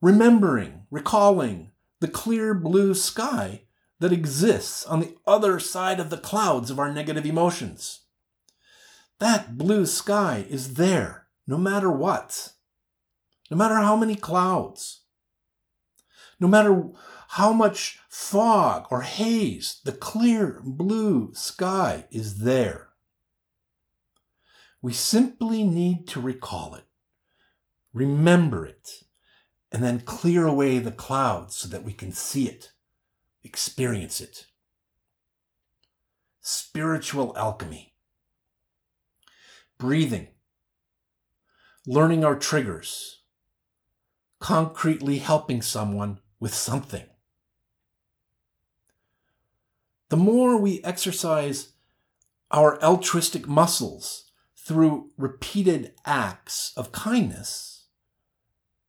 remembering, 0.01 0.87
recalling 0.91 1.73
the 2.01 2.09
clear 2.09 2.55
blue 2.55 2.95
sky 2.95 3.65
that 4.01 4.15
exists 4.15 4.87
on 4.87 5.01
the 5.01 5.15
other 5.27 5.61
side 5.61 6.01
of 6.01 6.09
the 6.09 6.17
clouds 6.17 6.71
of 6.71 6.79
our 6.79 6.91
negative 6.91 7.27
emotions. 7.27 8.07
That 9.19 9.59
blue 9.59 9.85
sky 9.85 10.47
is 10.49 10.75
there 10.75 11.27
no 11.47 11.59
matter 11.59 11.91
what, 11.91 12.55
no 13.51 13.59
matter 13.59 13.75
how 13.75 13.95
many 13.95 14.17
clouds, 14.17 15.03
no 16.41 16.49
matter 16.49 16.83
how 17.29 17.53
much 17.53 17.99
fog 18.09 18.87
or 18.91 19.03
haze, 19.03 19.81
the 19.85 19.93
clear 19.93 20.61
blue 20.65 21.33
sky 21.35 22.07
is 22.11 22.39
there. 22.39 22.89
We 24.81 24.93
simply 24.93 25.65
need 25.65 26.07
to 26.09 26.21
recall 26.21 26.75
it, 26.75 26.85
remember 27.93 28.65
it, 28.65 28.89
and 29.73 29.83
then 29.83 30.01
clear 30.01 30.47
away 30.47 30.79
the 30.79 30.93
clouds 30.93 31.57
so 31.57 31.69
that 31.69 31.83
we 31.83 31.93
can 31.93 32.13
see 32.13 32.49
it, 32.49 32.73
experience 33.43 34.21
it. 34.21 34.47
Spiritual 36.41 37.37
alchemy. 37.37 37.95
Breathing. 39.79 40.29
Learning 41.87 42.25
our 42.25 42.37
triggers. 42.37 43.23
Concretely 44.39 45.19
helping 45.19 45.61
someone 45.61 46.21
with 46.39 46.55
something. 46.55 47.07
The 50.09 50.17
more 50.17 50.57
we 50.57 50.83
exercise 50.85 51.73
our 52.51 52.81
altruistic 52.83 53.49
muscles 53.49 54.31
through 54.57 55.11
repeated 55.17 55.95
acts 56.05 56.73
of 56.77 56.93
kindness, 56.93 57.87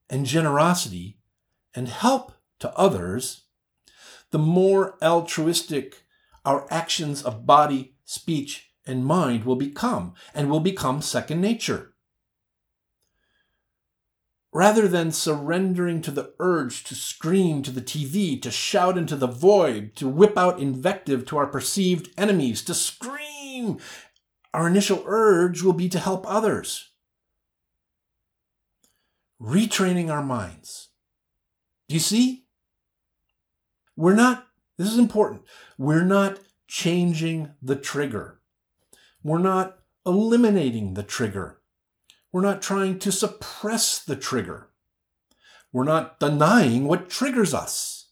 and 0.10 0.25
generosity 0.25 1.19
and 1.73 1.88
help 1.88 2.34
to 2.60 2.73
others, 2.77 3.43
the 4.32 4.39
more 4.39 4.97
altruistic 5.03 6.03
our 6.45 6.65
actions 6.71 7.23
of 7.23 7.45
body, 7.45 7.95
speech, 8.06 8.71
and 8.86 9.06
mind 9.06 9.43
will 9.43 9.56
become, 9.56 10.13
and 10.34 10.49
will 10.49 10.60
become 10.60 11.01
second 11.01 11.41
nature. 11.41 11.93
Rather 14.54 14.88
than 14.88 15.12
surrendering 15.12 16.02
to 16.02 16.10
the 16.10 16.34
urge 16.40 16.84
to 16.86 16.96
scream 16.96 17.62
to 17.62 17.72
the 17.72 17.82
TV, 17.82 18.42
to 18.42 18.50
shout 18.50 18.98
into 18.98 19.16
the 19.16 19.28
void, 19.28 19.96
to 19.96 20.08
whip 20.08 20.38
out 20.38 20.60
invective 20.60 21.26
to 21.26 21.38
our 21.38 21.48
perceived 21.48 22.10
enemies, 22.18 22.64
to 22.64 22.74
scream, 22.74 23.78
our 24.54 24.68
initial 24.68 25.04
urge 25.06 25.62
will 25.62 25.74
be 25.74 25.90
to 25.90 26.00
help 26.00 26.26
others 26.28 26.92
retraining 29.42 30.10
our 30.10 30.24
minds. 30.24 30.90
Do 31.88 31.96
you 31.96 32.00
see? 32.00 32.46
We're 33.96 34.16
not, 34.16 34.48
this 34.78 34.92
is 34.92 35.00
important, 35.00 35.44
we're 35.78 36.06
not 36.06 36.40
changing 36.68 37.54
the 37.62 37.76
trigger. 37.76 38.40
We're 39.24 39.40
not 39.40 39.80
eliminating 40.06 40.94
the 40.94 41.04
trigger. 41.04 41.57
We're 42.32 42.42
not 42.42 42.62
trying 42.62 43.00
to 43.00 43.12
suppress 43.12 44.04
the 44.04 44.16
trigger. 44.16 44.70
We're 45.72 45.84
not 45.84 46.20
denying 46.20 46.86
what 46.86 47.10
triggers 47.10 47.54
us. 47.54 48.10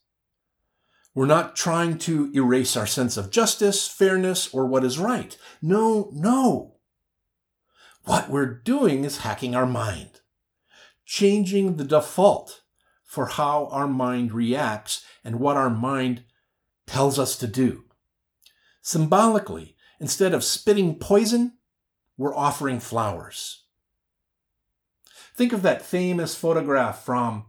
We're 1.13 1.25
not 1.25 1.55
trying 1.55 1.97
to 1.99 2.31
erase 2.33 2.75
our 2.75 2.87
sense 2.87 3.17
of 3.17 3.31
justice, 3.31 3.87
fairness, 3.87 4.53
or 4.53 4.65
what 4.65 4.83
is 4.83 4.99
right. 4.99 5.37
No, 5.61 6.09
no. 6.13 6.75
What 8.03 8.29
we're 8.29 8.53
doing 8.53 9.03
is 9.03 9.19
hacking 9.19 9.55
our 9.55 9.65
mind 9.65 10.19
changing 11.05 11.77
the 11.77 11.83
default 11.83 12.63
for 13.03 13.27
how 13.27 13.67
our 13.67 13.87
mind 13.87 14.33
reacts 14.33 15.05
and 15.23 15.39
what 15.39 15.55
our 15.55 15.69
mind 15.69 16.23
tells 16.87 17.17
us 17.17 17.37
to 17.37 17.47
do. 17.47 17.85
Symbolically, 18.81 19.75
instead 19.99 20.33
of 20.33 20.43
spitting 20.43 20.95
poison, 20.95 21.53
we're 22.17 22.35
offering 22.35 22.79
flowers. 22.79 23.64
Think 25.35 25.51
of 25.51 25.61
that 25.63 25.81
famous 25.81 26.33
photograph 26.35 27.03
from 27.03 27.45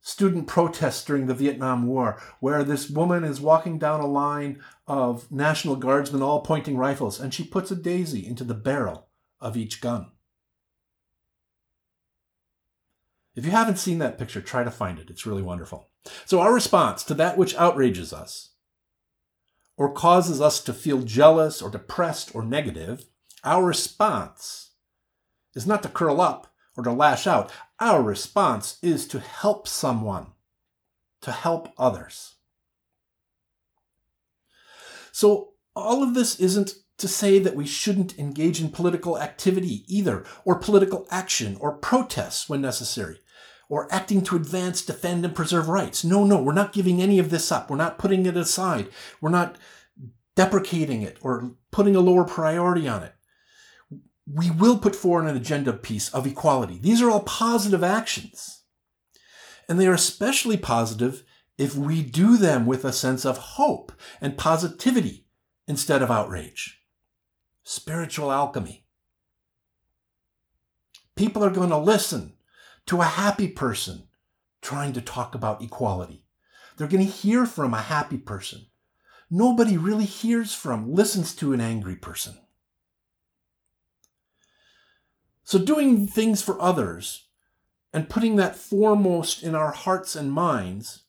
student 0.00 0.46
protests 0.46 1.04
during 1.04 1.26
the 1.26 1.34
Vietnam 1.34 1.86
War, 1.86 2.20
where 2.40 2.64
this 2.64 2.90
woman 2.90 3.24
is 3.24 3.40
walking 3.40 3.78
down 3.78 4.00
a 4.00 4.06
line 4.06 4.60
of 4.86 5.30
National 5.30 5.76
Guardsmen 5.76 6.22
all 6.22 6.40
pointing 6.40 6.76
rifles, 6.76 7.20
and 7.20 7.32
she 7.32 7.44
puts 7.44 7.70
a 7.70 7.76
daisy 7.76 8.26
into 8.26 8.44
the 8.44 8.54
barrel 8.54 9.08
of 9.40 9.56
each 9.56 9.80
gun. 9.80 10.10
If 13.36 13.44
you 13.44 13.50
haven't 13.50 13.78
seen 13.78 13.98
that 13.98 14.18
picture, 14.18 14.40
try 14.40 14.64
to 14.64 14.70
find 14.70 14.98
it. 14.98 15.10
It's 15.10 15.26
really 15.26 15.42
wonderful. 15.42 15.88
So, 16.24 16.40
our 16.40 16.54
response 16.54 17.04
to 17.04 17.14
that 17.14 17.36
which 17.36 17.54
outrages 17.56 18.12
us 18.12 18.50
or 19.76 19.92
causes 19.92 20.40
us 20.40 20.60
to 20.62 20.72
feel 20.72 21.02
jealous 21.02 21.60
or 21.60 21.68
depressed 21.70 22.34
or 22.34 22.42
negative, 22.42 23.04
our 23.44 23.64
response 23.64 24.70
is 25.54 25.66
not 25.66 25.82
to 25.82 25.88
curl 25.88 26.20
up 26.20 26.52
or 26.76 26.84
to 26.84 26.92
lash 26.92 27.26
out. 27.26 27.50
Our 27.80 28.02
response 28.02 28.78
is 28.82 29.06
to 29.08 29.20
help 29.20 29.66
someone, 29.68 30.28
to 31.22 31.32
help 31.32 31.72
others. 31.78 32.34
So, 35.12 35.54
all 35.74 36.02
of 36.02 36.14
this 36.14 36.40
isn't 36.40 36.74
to 36.98 37.08
say 37.08 37.38
that 37.38 37.54
we 37.54 37.66
shouldn't 37.66 38.18
engage 38.18 38.60
in 38.60 38.70
political 38.70 39.18
activity 39.18 39.84
either, 39.86 40.24
or 40.44 40.58
political 40.58 41.06
action, 41.10 41.56
or 41.60 41.72
protests 41.72 42.48
when 42.48 42.62
necessary 42.62 43.18
or 43.68 43.92
acting 43.92 44.22
to 44.22 44.36
advance, 44.36 44.84
defend, 44.84 45.24
and 45.24 45.34
preserve 45.34 45.68
rights. 45.68 46.04
No, 46.04 46.24
no, 46.24 46.40
we're 46.40 46.52
not 46.52 46.72
giving 46.72 47.02
any 47.02 47.18
of 47.18 47.30
this 47.30 47.50
up. 47.50 47.68
We're 47.68 47.76
not 47.76 47.98
putting 47.98 48.26
it 48.26 48.36
aside. 48.36 48.88
We're 49.20 49.30
not 49.30 49.56
deprecating 50.36 51.02
it 51.02 51.18
or 51.20 51.52
putting 51.70 51.96
a 51.96 52.00
lower 52.00 52.24
priority 52.24 52.86
on 52.86 53.02
it. 53.02 53.14
We 54.30 54.50
will 54.50 54.78
put 54.78 54.96
forward 54.96 55.28
an 55.28 55.36
agenda 55.36 55.72
peace, 55.72 56.12
of 56.12 56.26
equality. 56.26 56.78
These 56.80 57.00
are 57.00 57.10
all 57.10 57.20
positive 57.20 57.84
actions. 57.84 58.62
And 59.68 59.78
they 59.78 59.86
are 59.86 59.94
especially 59.94 60.56
positive 60.56 61.24
if 61.58 61.74
we 61.74 62.02
do 62.02 62.36
them 62.36 62.66
with 62.66 62.84
a 62.84 62.92
sense 62.92 63.24
of 63.24 63.38
hope 63.38 63.92
and 64.20 64.36
positivity 64.36 65.26
instead 65.66 66.02
of 66.02 66.10
outrage. 66.10 66.80
Spiritual 67.64 68.30
alchemy. 68.30 68.84
People 71.14 71.42
are 71.42 71.50
going 71.50 71.70
to 71.70 71.78
listen 71.78 72.34
to 72.86 73.00
a 73.00 73.04
happy 73.04 73.48
person 73.48 74.08
trying 74.60 74.92
to 74.92 75.00
talk 75.00 75.34
about 75.34 75.62
equality. 75.62 76.24
They're 76.76 76.88
going 76.88 77.04
to 77.04 77.10
hear 77.10 77.46
from 77.46 77.72
a 77.72 77.80
happy 77.80 78.18
person. 78.18 78.66
Nobody 79.30 79.76
really 79.76 80.04
hears 80.04 80.54
from, 80.54 80.92
listens 80.92 81.34
to 81.36 81.52
an 81.52 81.60
angry 81.60 81.96
person. 81.96 82.36
So, 85.46 85.60
doing 85.60 86.08
things 86.08 86.42
for 86.42 86.60
others 86.60 87.28
and 87.92 88.08
putting 88.08 88.34
that 88.34 88.56
foremost 88.56 89.44
in 89.44 89.54
our 89.54 89.70
hearts 89.70 90.16
and 90.16 90.32
minds, 90.32 91.04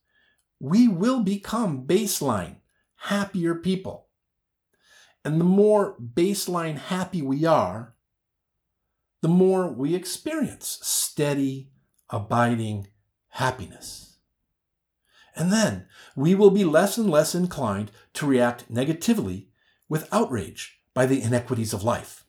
we 0.60 0.88
will 0.88 1.22
become 1.22 1.88
baseline, 1.88 2.58
happier 2.98 3.56
people. 3.56 4.10
And 5.26 5.42
the 5.42 5.46
more 5.46 5.98
baseline 6.00 6.78
happy 6.78 7.24
we 7.24 7.46
are, 7.46 7.96
the 9.24 9.28
more 9.28 9.74
we 9.74 9.96
experience 9.96 10.78
steady, 10.84 11.72
abiding 12.12 12.90
happiness. 13.30 14.18
And 15.36 15.52
then 15.52 15.88
we 16.16 16.36
will 16.36 16.52
be 16.52 16.64
less 16.64 16.96
and 17.00 17.10
less 17.10 17.34
inclined 17.34 17.90
to 18.14 18.28
react 18.28 18.70
negatively 18.70 19.50
with 19.90 20.08
outrage 20.12 20.80
by 20.94 21.08
the 21.08 21.24
inequities 21.24 21.74
of 21.74 21.84
life. 21.84 22.24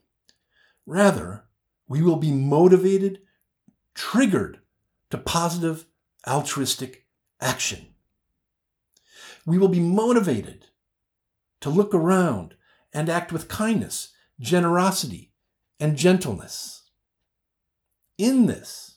Rather, 0.86 1.44
we 1.88 2.02
will 2.02 2.16
be 2.16 2.30
motivated, 2.30 3.20
triggered 3.94 4.60
to 5.10 5.18
positive, 5.18 5.86
altruistic 6.26 7.06
action. 7.40 7.88
We 9.46 9.58
will 9.58 9.68
be 9.68 9.80
motivated 9.80 10.66
to 11.60 11.70
look 11.70 11.94
around 11.94 12.54
and 12.92 13.08
act 13.08 13.32
with 13.32 13.48
kindness, 13.48 14.12
generosity, 14.38 15.32
and 15.80 15.96
gentleness. 15.96 16.90
In 18.18 18.46
this, 18.46 18.96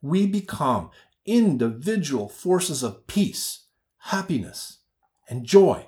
we 0.00 0.26
become 0.26 0.90
individual 1.26 2.28
forces 2.28 2.82
of 2.82 3.06
peace, 3.06 3.66
happiness, 3.98 4.78
and 5.28 5.44
joy. 5.44 5.86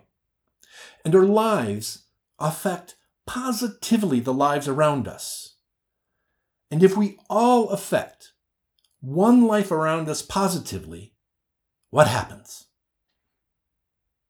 And 1.04 1.14
our 1.14 1.24
lives 1.24 2.06
affect 2.38 2.96
positively 3.26 4.20
the 4.20 4.34
lives 4.34 4.66
around 4.66 5.06
us. 5.06 5.49
And 6.70 6.82
if 6.82 6.96
we 6.96 7.18
all 7.28 7.70
affect 7.70 8.32
one 9.00 9.46
life 9.46 9.70
around 9.70 10.08
us 10.08 10.22
positively, 10.22 11.14
what 11.90 12.06
happens? 12.06 12.66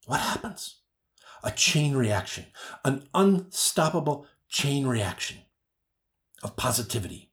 What 0.06 0.20
happens? 0.20 0.76
A 1.42 1.50
chain 1.50 1.94
reaction, 1.94 2.46
an 2.84 3.08
unstoppable 3.14 4.26
chain 4.48 4.86
reaction 4.86 5.38
of 6.42 6.56
positivity. 6.56 7.30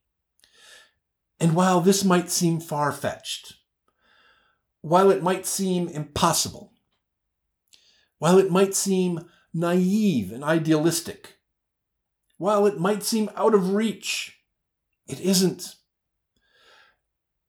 And 1.40 1.54
while 1.54 1.80
this 1.80 2.04
might 2.04 2.30
seem 2.30 2.60
far 2.60 2.92
fetched, 2.92 3.54
while 4.80 5.10
it 5.10 5.22
might 5.22 5.46
seem 5.46 5.88
impossible, 5.88 6.72
while 8.18 8.38
it 8.38 8.50
might 8.50 8.74
seem 8.74 9.26
naive 9.54 10.32
and 10.32 10.44
idealistic, 10.44 11.38
while 12.36 12.66
it 12.66 12.78
might 12.78 13.02
seem 13.02 13.30
out 13.36 13.54
of 13.54 13.74
reach, 13.74 14.37
it 15.08 15.20
isn't. 15.20 15.74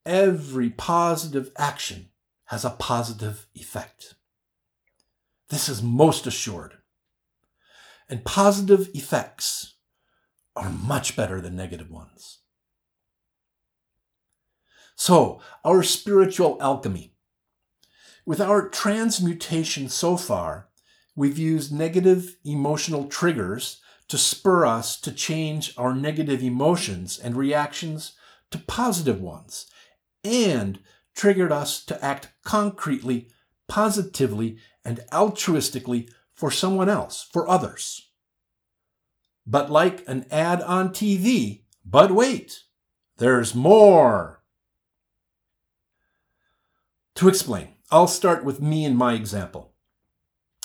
Every 0.06 0.70
positive 0.70 1.52
action 1.58 2.10
has 2.46 2.66
a 2.66 2.72
positive 2.72 3.48
effect. 3.54 4.16
This 5.50 5.68
is 5.68 5.84
most 5.84 6.26
assured. 6.26 6.78
And 8.08 8.24
positive 8.26 8.90
effects 8.94 9.76
are 10.56 10.70
much 10.70 11.16
better 11.16 11.42
than 11.42 11.56
negative 11.56 11.92
ones. 11.92 12.40
So, 14.96 15.42
our 15.64 15.84
spiritual 15.84 16.58
alchemy. 16.60 17.14
With 18.26 18.42
our 18.42 18.68
transmutation 18.68 19.90
so 19.90 20.18
far, 20.18 20.70
we've 21.16 21.38
used 21.38 21.72
negative 21.72 22.36
emotional 22.44 23.06
triggers 23.08 23.82
to 24.10 24.18
spur 24.18 24.66
us 24.66 25.00
to 25.00 25.12
change 25.12 25.74
our 25.78 25.96
negative 25.96 26.44
emotions 26.44 27.18
and 27.18 27.38
reactions 27.38 28.14
to 28.52 28.58
positive 28.58 29.22
ones, 29.22 29.68
and 30.24 30.80
triggered 31.16 31.52
us 31.52 31.86
to 31.86 32.04
act 32.04 32.30
concretely, 32.44 33.30
positively, 33.68 34.58
and 34.84 35.00
altruistically 35.12 36.10
for 36.34 36.50
someone 36.50 36.90
else, 36.90 37.28
for 37.32 37.48
others. 37.48 38.10
But 39.46 39.72
like 39.72 40.04
an 40.08 40.26
ad 40.32 40.62
on 40.64 40.90
TV, 40.90 41.64
but 41.86 42.12
wait, 42.12 42.64
there's 43.18 43.54
more. 43.54 44.42
To 47.16 47.28
explain, 47.28 47.76
I'll 47.92 48.08
start 48.08 48.44
with 48.44 48.62
me 48.62 48.86
and 48.86 48.98
my 48.98 49.14
example. 49.14 49.74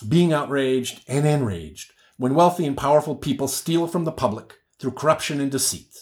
Being 0.06 0.32
outraged 0.32 1.02
and 1.08 1.26
enraged 1.26 1.92
when 2.16 2.34
wealthy 2.34 2.66
and 2.66 2.76
powerful 2.76 3.16
people 3.16 3.48
steal 3.48 3.86
from 3.86 4.04
the 4.04 4.12
public 4.12 4.54
through 4.78 4.92
corruption 4.92 5.40
and 5.40 5.50
deceit. 5.50 5.94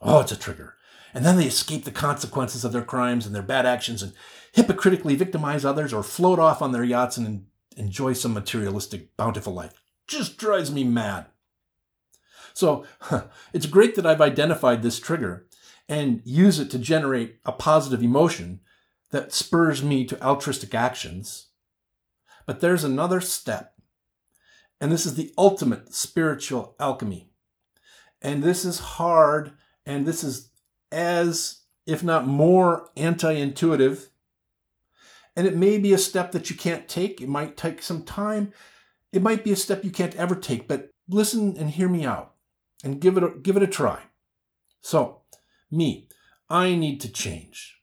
Oh, 0.00 0.20
it's 0.20 0.32
a 0.32 0.36
trigger. 0.36 0.74
And 1.12 1.24
then 1.24 1.36
they 1.36 1.46
escape 1.46 1.84
the 1.84 1.90
consequences 1.90 2.64
of 2.64 2.72
their 2.72 2.82
crimes 2.82 3.26
and 3.26 3.34
their 3.34 3.42
bad 3.42 3.66
actions 3.66 4.02
and 4.02 4.12
hypocritically 4.52 5.14
victimize 5.14 5.64
others 5.64 5.92
or 5.92 6.02
float 6.02 6.38
off 6.38 6.60
on 6.60 6.72
their 6.72 6.84
yachts 6.84 7.16
and 7.16 7.46
enjoy 7.76 8.12
some 8.12 8.34
materialistic, 8.34 9.16
bountiful 9.16 9.52
life. 9.52 9.80
Just 10.06 10.36
drives 10.36 10.70
me 10.70 10.84
mad. 10.84 11.26
So 12.52 12.84
it's 13.52 13.66
great 13.66 13.94
that 13.96 14.06
I've 14.06 14.20
identified 14.20 14.82
this 14.82 15.00
trigger 15.00 15.46
and 15.88 16.20
use 16.24 16.58
it 16.58 16.70
to 16.70 16.78
generate 16.78 17.38
a 17.44 17.52
positive 17.52 18.02
emotion 18.02 18.60
that 19.10 19.32
spurs 19.32 19.82
me 19.82 20.04
to 20.06 20.22
altruistic 20.24 20.74
actions. 20.74 21.48
But 22.46 22.60
there's 22.60 22.84
another 22.84 23.20
step 23.20 23.73
and 24.84 24.92
this 24.92 25.06
is 25.06 25.14
the 25.14 25.32
ultimate 25.38 25.94
spiritual 25.94 26.76
alchemy. 26.78 27.30
And 28.20 28.42
this 28.42 28.66
is 28.66 28.80
hard, 28.80 29.52
and 29.86 30.04
this 30.04 30.22
is 30.22 30.50
as, 30.92 31.62
if 31.86 32.04
not 32.04 32.26
more, 32.26 32.90
anti 32.94 33.32
intuitive. 33.32 34.10
And 35.34 35.46
it 35.46 35.56
may 35.56 35.78
be 35.78 35.94
a 35.94 35.96
step 35.98 36.32
that 36.32 36.50
you 36.50 36.56
can't 36.56 36.86
take. 36.86 37.22
It 37.22 37.30
might 37.30 37.56
take 37.56 37.80
some 37.80 38.02
time. 38.02 38.52
It 39.10 39.22
might 39.22 39.42
be 39.42 39.52
a 39.52 39.56
step 39.56 39.84
you 39.84 39.90
can't 39.90 40.14
ever 40.16 40.34
take, 40.34 40.68
but 40.68 40.90
listen 41.08 41.56
and 41.56 41.70
hear 41.70 41.88
me 41.88 42.04
out 42.04 42.34
and 42.84 43.00
give 43.00 43.16
it 43.16 43.24
a, 43.24 43.30
give 43.30 43.56
it 43.56 43.62
a 43.62 43.66
try. 43.66 44.02
So, 44.82 45.22
me, 45.70 46.10
I 46.50 46.74
need 46.74 47.00
to 47.00 47.08
change. 47.10 47.80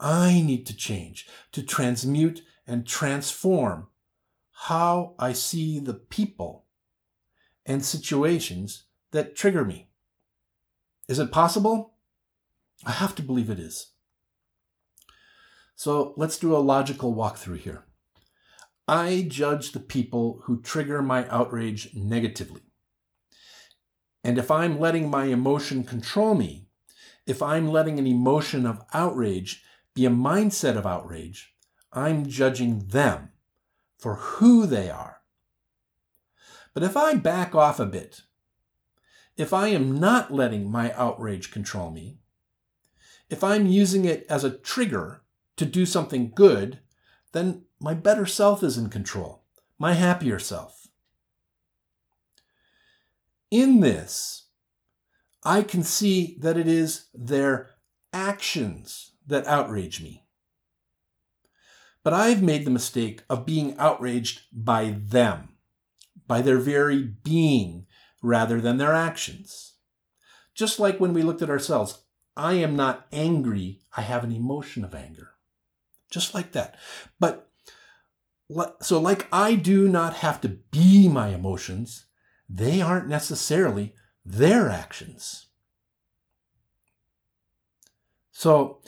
I 0.00 0.40
need 0.40 0.64
to 0.68 0.74
change 0.74 1.28
to 1.52 1.62
transmute 1.62 2.40
and 2.66 2.86
transform 2.86 3.88
how 4.54 5.14
I 5.18 5.32
see 5.32 5.78
the 5.78 5.94
people 5.94 6.64
and 7.66 7.84
situations 7.84 8.84
that 9.10 9.36
trigger 9.36 9.64
me. 9.64 9.88
Is 11.08 11.18
it 11.18 11.32
possible? 11.32 11.94
I 12.86 12.92
have 12.92 13.14
to 13.16 13.22
believe 13.22 13.50
it 13.50 13.58
is. 13.58 13.92
So 15.76 16.14
let's 16.16 16.38
do 16.38 16.56
a 16.56 16.58
logical 16.58 17.14
walkthrough 17.14 17.58
here. 17.58 17.84
I 18.86 19.26
judge 19.28 19.72
the 19.72 19.80
people 19.80 20.40
who 20.44 20.62
trigger 20.62 21.02
my 21.02 21.26
outrage 21.28 21.90
negatively. 21.94 22.62
And 24.22 24.38
if 24.38 24.50
I'm 24.50 24.78
letting 24.78 25.10
my 25.10 25.26
emotion 25.26 25.84
control 25.84 26.34
me, 26.34 26.68
if 27.26 27.42
I'm 27.42 27.68
letting 27.68 27.98
an 27.98 28.06
emotion 28.06 28.66
of 28.66 28.82
outrage 28.92 29.62
be 29.94 30.06
a 30.06 30.10
mindset 30.10 30.76
of 30.76 30.86
outrage, 30.86 31.54
I'm 31.92 32.26
judging 32.26 32.86
them 32.88 33.30
for 34.04 34.16
who 34.16 34.66
they 34.66 34.90
are. 34.90 35.22
But 36.74 36.82
if 36.82 36.94
I 36.94 37.14
back 37.14 37.54
off 37.54 37.80
a 37.80 37.86
bit, 37.86 38.20
if 39.38 39.54
I 39.54 39.68
am 39.68 39.98
not 39.98 40.30
letting 40.30 40.70
my 40.70 40.92
outrage 40.92 41.50
control 41.50 41.90
me, 41.90 42.18
if 43.30 43.42
I'm 43.42 43.64
using 43.64 44.04
it 44.04 44.26
as 44.28 44.44
a 44.44 44.58
trigger 44.58 45.22
to 45.56 45.64
do 45.64 45.86
something 45.86 46.32
good, 46.34 46.80
then 47.32 47.62
my 47.80 47.94
better 47.94 48.26
self 48.26 48.62
is 48.62 48.76
in 48.76 48.90
control, 48.90 49.42
my 49.78 49.94
happier 49.94 50.38
self. 50.38 50.88
In 53.50 53.80
this, 53.80 54.48
I 55.42 55.62
can 55.62 55.82
see 55.82 56.36
that 56.40 56.58
it 56.58 56.68
is 56.68 57.06
their 57.14 57.70
actions 58.12 59.12
that 59.26 59.46
outrage 59.46 60.02
me. 60.02 60.23
But 62.04 62.12
I've 62.12 62.42
made 62.42 62.64
the 62.64 62.70
mistake 62.70 63.22
of 63.28 63.46
being 63.46 63.76
outraged 63.78 64.42
by 64.52 64.94
them, 64.96 65.56
by 66.28 66.42
their 66.42 66.58
very 66.58 67.02
being, 67.02 67.86
rather 68.22 68.60
than 68.60 68.76
their 68.76 68.92
actions. 68.92 69.72
Just 70.54 70.78
like 70.78 71.00
when 71.00 71.14
we 71.14 71.22
looked 71.22 71.42
at 71.42 71.50
ourselves, 71.50 72.04
I 72.36 72.54
am 72.54 72.76
not 72.76 73.06
angry, 73.10 73.80
I 73.96 74.02
have 74.02 74.22
an 74.22 74.32
emotion 74.32 74.84
of 74.84 74.94
anger. 74.94 75.30
Just 76.10 76.34
like 76.34 76.52
that. 76.52 76.76
But 77.18 77.50
so, 78.82 79.00
like 79.00 79.26
I 79.32 79.54
do 79.54 79.88
not 79.88 80.16
have 80.16 80.40
to 80.42 80.48
be 80.48 81.08
my 81.08 81.28
emotions, 81.28 82.04
they 82.48 82.82
aren't 82.82 83.08
necessarily 83.08 83.94
their 84.24 84.68
actions. 84.68 85.46
So, 88.30 88.80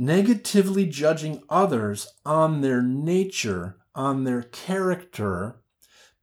negatively 0.00 0.86
judging 0.86 1.42
others 1.50 2.08
on 2.24 2.62
their 2.62 2.80
nature, 2.80 3.76
on 3.94 4.24
their 4.24 4.42
character, 4.44 5.60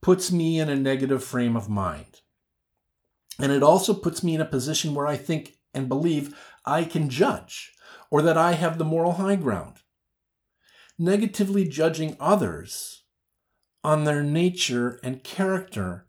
puts 0.02 0.32
me 0.32 0.60
in 0.60 0.68
a 0.68 0.76
negative 0.76 1.24
frame 1.24 1.56
of 1.56 1.70
mind. 1.70 2.22
And 3.40 3.52
it 3.52 3.62
also 3.62 3.94
puts 3.94 4.24
me 4.24 4.34
in 4.34 4.42
a 4.42 4.46
position 4.46 4.96
where 4.96 5.06
I 5.06 5.16
think 5.16 5.58
and 5.76 5.88
believe 5.88 6.36
I 6.66 6.86
can 6.86 7.08
judge 7.08 7.72
or 8.10 8.24
that 8.24 8.36
I 8.36 8.54
have 8.54 8.80
the 8.80 8.84
moral 8.84 9.13
high 9.13 9.36
ground. 9.36 9.76
Negatively 10.98 11.68
judging 11.68 12.18
others 12.20 13.04
on 13.84 14.06
their 14.06 14.24
nature 14.24 15.00
and 15.04 15.24
character 15.24 16.08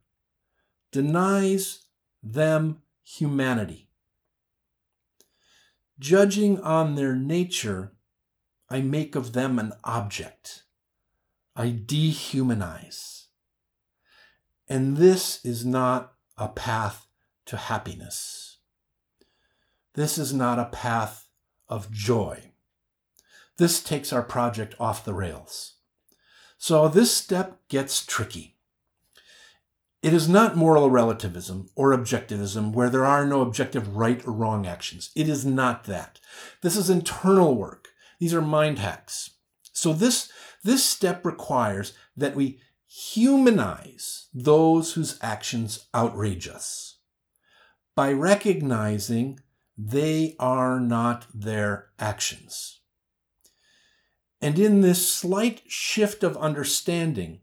denies 0.90 1.84
them 2.22 2.78
humanity. 3.04 3.87
Judging 5.98 6.60
on 6.60 6.94
their 6.94 7.14
nature, 7.16 7.92
I 8.70 8.80
make 8.80 9.16
of 9.16 9.32
them 9.32 9.58
an 9.58 9.72
object. 9.82 10.62
I 11.56 11.70
dehumanize. 11.70 13.26
And 14.68 14.96
this 14.96 15.44
is 15.44 15.64
not 15.64 16.12
a 16.36 16.48
path 16.48 17.06
to 17.46 17.56
happiness. 17.56 18.58
This 19.94 20.18
is 20.18 20.32
not 20.32 20.58
a 20.58 20.66
path 20.66 21.28
of 21.68 21.90
joy. 21.90 22.52
This 23.56 23.82
takes 23.82 24.12
our 24.12 24.22
project 24.22 24.76
off 24.78 25.04
the 25.04 25.14
rails. 25.14 25.74
So 26.58 26.86
this 26.88 27.12
step 27.12 27.58
gets 27.68 28.04
tricky. 28.04 28.57
It 30.02 30.14
is 30.14 30.28
not 30.28 30.56
moral 30.56 30.90
relativism 30.90 31.68
or 31.74 31.90
objectivism 31.90 32.72
where 32.72 32.88
there 32.88 33.04
are 33.04 33.26
no 33.26 33.40
objective 33.40 33.96
right 33.96 34.24
or 34.26 34.32
wrong 34.32 34.66
actions. 34.66 35.10
It 35.16 35.28
is 35.28 35.44
not 35.44 35.84
that. 35.84 36.20
This 36.62 36.76
is 36.76 36.88
internal 36.88 37.56
work. 37.56 37.88
These 38.20 38.32
are 38.32 38.42
mind 38.42 38.78
hacks. 38.78 39.30
So 39.72 39.92
this, 39.92 40.30
this 40.62 40.84
step 40.84 41.24
requires 41.24 41.94
that 42.16 42.36
we 42.36 42.60
humanize 42.86 44.28
those 44.32 44.94
whose 44.94 45.18
actions 45.20 45.86
outrage 45.92 46.48
us 46.48 46.98
by 47.94 48.12
recognizing 48.12 49.40
they 49.76 50.36
are 50.38 50.78
not 50.78 51.26
their 51.34 51.88
actions. 51.98 52.80
And 54.40 54.58
in 54.58 54.80
this 54.80 55.12
slight 55.12 55.62
shift 55.66 56.22
of 56.22 56.36
understanding, 56.36 57.40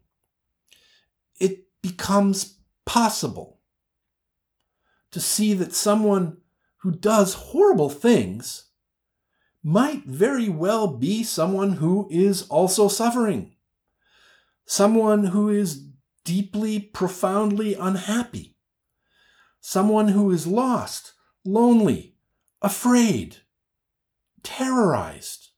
it 1.38 1.65
becomes 1.86 2.58
possible 2.84 3.60
to 5.12 5.20
see 5.20 5.54
that 5.54 5.72
someone 5.72 6.36
who 6.78 6.90
does 6.90 7.34
horrible 7.34 7.88
things 7.88 8.70
might 9.62 10.04
very 10.04 10.48
well 10.48 10.88
be 10.88 11.22
someone 11.22 11.74
who 11.74 12.08
is 12.10 12.42
also 12.48 12.88
suffering, 12.88 13.54
someone 14.64 15.26
who 15.26 15.48
is 15.48 15.86
deeply, 16.24 16.80
profoundly 16.80 17.74
unhappy, 17.74 18.56
someone 19.60 20.08
who 20.08 20.32
is 20.32 20.44
lost, 20.44 21.12
lonely, 21.44 22.16
afraid, 22.62 23.36
terrorized 24.42 25.50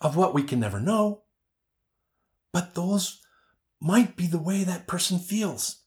of 0.00 0.16
what 0.16 0.32
we 0.32 0.42
can 0.42 0.60
never 0.60 0.80
know. 0.80 1.24
But 2.54 2.74
those 2.74 3.20
might 3.80 4.16
be 4.16 4.26
the 4.26 4.38
way 4.38 4.64
that 4.64 4.86
person 4.86 5.18
feels. 5.18 5.82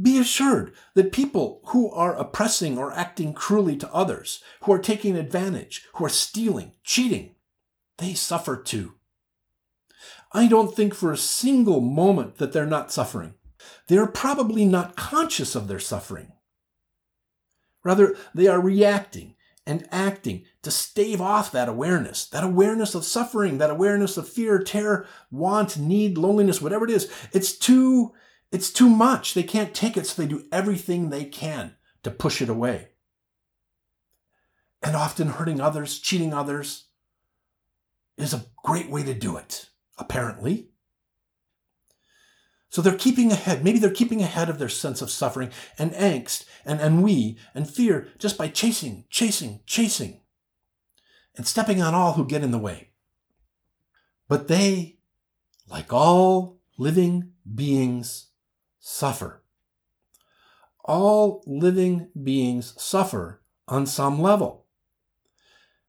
Be 0.00 0.18
assured 0.18 0.72
that 0.94 1.12
people 1.12 1.60
who 1.66 1.90
are 1.90 2.16
oppressing 2.16 2.78
or 2.78 2.92
acting 2.92 3.32
cruelly 3.32 3.76
to 3.76 3.94
others, 3.94 4.42
who 4.62 4.72
are 4.72 4.78
taking 4.78 5.16
advantage, 5.16 5.86
who 5.94 6.04
are 6.04 6.10
stealing, 6.10 6.72
cheating, 6.82 7.36
they 7.98 8.14
suffer 8.14 8.56
too. 8.56 8.94
I 10.32 10.48
don't 10.48 10.74
think 10.74 10.94
for 10.94 11.12
a 11.12 11.16
single 11.16 11.80
moment 11.80 12.38
that 12.38 12.52
they're 12.52 12.66
not 12.66 12.90
suffering. 12.90 13.34
They're 13.86 14.06
probably 14.06 14.64
not 14.64 14.96
conscious 14.96 15.54
of 15.54 15.68
their 15.68 15.78
suffering. 15.78 16.32
Rather, 17.84 18.16
they 18.34 18.48
are 18.48 18.60
reacting 18.60 19.33
and 19.66 19.88
acting 19.90 20.44
to 20.62 20.70
stave 20.70 21.20
off 21.20 21.52
that 21.52 21.68
awareness, 21.68 22.26
that 22.26 22.44
awareness 22.44 22.94
of 22.94 23.04
suffering, 23.04 23.58
that 23.58 23.70
awareness 23.70 24.16
of 24.16 24.28
fear, 24.28 24.58
terror, 24.58 25.06
want, 25.30 25.78
need, 25.78 26.18
loneliness, 26.18 26.60
whatever 26.60 26.84
it 26.84 26.90
is. 26.90 27.10
It's 27.32 27.52
too, 27.56 28.12
it's 28.52 28.70
too 28.70 28.88
much. 28.88 29.32
They 29.32 29.42
can't 29.42 29.74
take 29.74 29.96
it, 29.96 30.06
so 30.06 30.20
they 30.20 30.28
do 30.28 30.44
everything 30.52 31.08
they 31.08 31.24
can 31.24 31.76
to 32.02 32.10
push 32.10 32.42
it 32.42 32.48
away. 32.48 32.88
And 34.82 34.94
often 34.94 35.28
hurting 35.28 35.62
others, 35.62 35.98
cheating 35.98 36.34
others 36.34 36.88
is 38.18 38.34
a 38.34 38.44
great 38.62 38.90
way 38.90 39.02
to 39.02 39.14
do 39.14 39.38
it, 39.38 39.70
apparently. 39.96 40.68
So 42.74 42.82
they're 42.82 42.96
keeping 42.96 43.30
ahead. 43.30 43.62
Maybe 43.62 43.78
they're 43.78 43.88
keeping 43.88 44.20
ahead 44.20 44.48
of 44.50 44.58
their 44.58 44.68
sense 44.68 45.00
of 45.00 45.08
suffering 45.08 45.50
and 45.78 45.92
angst 45.92 46.44
and 46.66 46.80
ennui 46.80 47.38
and 47.54 47.70
fear 47.70 48.08
just 48.18 48.36
by 48.36 48.48
chasing, 48.48 49.04
chasing, 49.10 49.60
chasing, 49.64 50.22
and 51.36 51.46
stepping 51.46 51.80
on 51.80 51.94
all 51.94 52.14
who 52.14 52.26
get 52.26 52.42
in 52.42 52.50
the 52.50 52.58
way. 52.58 52.90
But 54.26 54.48
they, 54.48 54.98
like 55.68 55.92
all 55.92 56.58
living 56.76 57.34
beings, 57.54 58.30
suffer. 58.80 59.44
All 60.84 61.44
living 61.46 62.08
beings 62.20 62.74
suffer 62.76 63.40
on 63.68 63.86
some 63.86 64.20
level. 64.20 64.66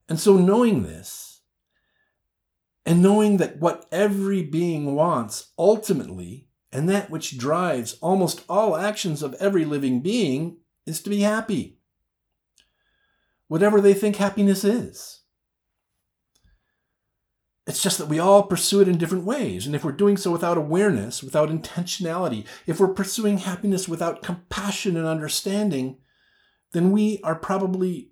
And 0.08 0.19
so, 0.19 0.38
knowing 0.38 0.84
this, 0.84 1.41
and 2.86 3.02
knowing 3.02 3.38
that 3.38 3.58
what 3.58 3.88
every 3.91 4.43
being 4.43 4.93
wants 4.93 5.48
ultimately 5.58 6.45
and 6.75 6.89
that 6.89 7.09
which 7.09 7.38
drives 7.38 7.93
almost 8.01 8.43
all 8.49 8.75
actions 8.75 9.23
of 9.23 9.33
every 9.35 9.63
living 9.63 10.01
being 10.01 10.57
is 10.85 11.01
to 11.01 11.09
be 11.09 11.21
happy. 11.21 11.77
Whatever 13.47 13.79
they 13.79 13.93
think 13.93 14.17
happiness 14.17 14.65
is. 14.65 15.21
It's 17.65 17.81
just 17.81 17.97
that 17.97 18.09
we 18.09 18.19
all 18.19 18.43
pursue 18.43 18.81
it 18.81 18.89
in 18.89 18.97
different 18.97 19.23
ways. 19.23 19.65
And 19.65 19.73
if 19.73 19.85
we're 19.85 19.93
doing 19.93 20.17
so 20.17 20.31
without 20.31 20.57
awareness, 20.57 21.23
without 21.23 21.49
intentionality, 21.49 22.45
if 22.67 22.81
we're 22.81 22.93
pursuing 22.93 23.38
happiness 23.38 23.88
without 23.88 24.21
compassion 24.21 24.97
and 24.97 25.07
understanding, 25.07 25.99
then 26.73 26.91
we 26.91 27.21
are 27.23 27.35
probably 27.35 28.11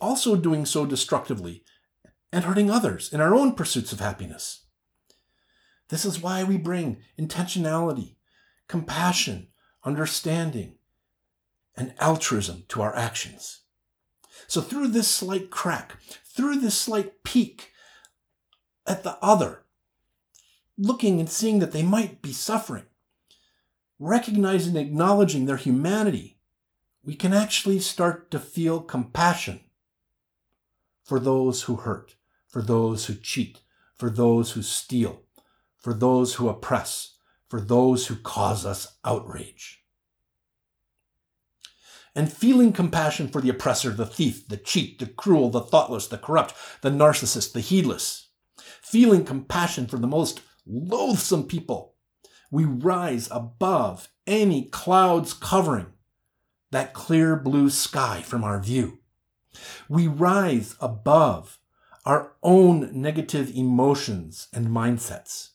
also 0.00 0.34
doing 0.34 0.66
so 0.66 0.84
destructively 0.84 1.62
and 2.32 2.44
hurting 2.44 2.68
others 2.68 3.12
in 3.12 3.20
our 3.20 3.32
own 3.32 3.54
pursuits 3.54 3.92
of 3.92 4.00
happiness. 4.00 4.66
This 5.92 6.06
is 6.06 6.22
why 6.22 6.42
we 6.42 6.56
bring 6.56 7.02
intentionality, 7.20 8.14
compassion, 8.66 9.48
understanding, 9.84 10.76
and 11.76 11.92
altruism 12.00 12.64
to 12.68 12.80
our 12.80 12.96
actions. 12.96 13.60
So, 14.46 14.62
through 14.62 14.88
this 14.88 15.10
slight 15.10 15.50
crack, 15.50 15.98
through 16.24 16.60
this 16.60 16.78
slight 16.78 17.22
peek 17.24 17.72
at 18.86 19.02
the 19.02 19.18
other, 19.20 19.64
looking 20.78 21.20
and 21.20 21.28
seeing 21.28 21.58
that 21.58 21.72
they 21.72 21.82
might 21.82 22.22
be 22.22 22.32
suffering, 22.32 22.86
recognizing 23.98 24.74
and 24.74 24.86
acknowledging 24.86 25.44
their 25.44 25.58
humanity, 25.58 26.38
we 27.04 27.14
can 27.14 27.34
actually 27.34 27.80
start 27.80 28.30
to 28.30 28.38
feel 28.38 28.80
compassion 28.80 29.60
for 31.04 31.20
those 31.20 31.64
who 31.64 31.76
hurt, 31.76 32.14
for 32.48 32.62
those 32.62 33.04
who 33.04 33.14
cheat, 33.14 33.60
for 33.94 34.08
those 34.08 34.52
who 34.52 34.62
steal, 34.62 35.21
for 35.82 35.92
those 35.92 36.34
who 36.34 36.48
oppress, 36.48 37.16
for 37.48 37.60
those 37.60 38.06
who 38.06 38.16
cause 38.16 38.64
us 38.64 38.96
outrage. 39.04 39.84
And 42.14 42.32
feeling 42.32 42.72
compassion 42.72 43.28
for 43.28 43.40
the 43.40 43.48
oppressor, 43.48 43.90
the 43.90 44.06
thief, 44.06 44.46
the 44.46 44.58
cheat, 44.58 44.98
the 44.98 45.06
cruel, 45.06 45.50
the 45.50 45.60
thoughtless, 45.60 46.06
the 46.06 46.18
corrupt, 46.18 46.54
the 46.82 46.90
narcissist, 46.90 47.52
the 47.52 47.60
heedless. 47.60 48.28
Feeling 48.82 49.24
compassion 49.24 49.86
for 49.86 49.96
the 49.96 50.06
most 50.06 50.42
loathsome 50.66 51.44
people, 51.44 51.94
we 52.50 52.64
rise 52.64 53.28
above 53.30 54.08
any 54.26 54.66
clouds 54.66 55.32
covering 55.32 55.86
that 56.70 56.92
clear 56.92 57.34
blue 57.34 57.70
sky 57.70 58.20
from 58.20 58.44
our 58.44 58.60
view. 58.60 58.98
We 59.88 60.06
rise 60.06 60.76
above 60.80 61.58
our 62.04 62.32
own 62.42 62.90
negative 63.00 63.54
emotions 63.54 64.48
and 64.52 64.68
mindsets 64.68 65.51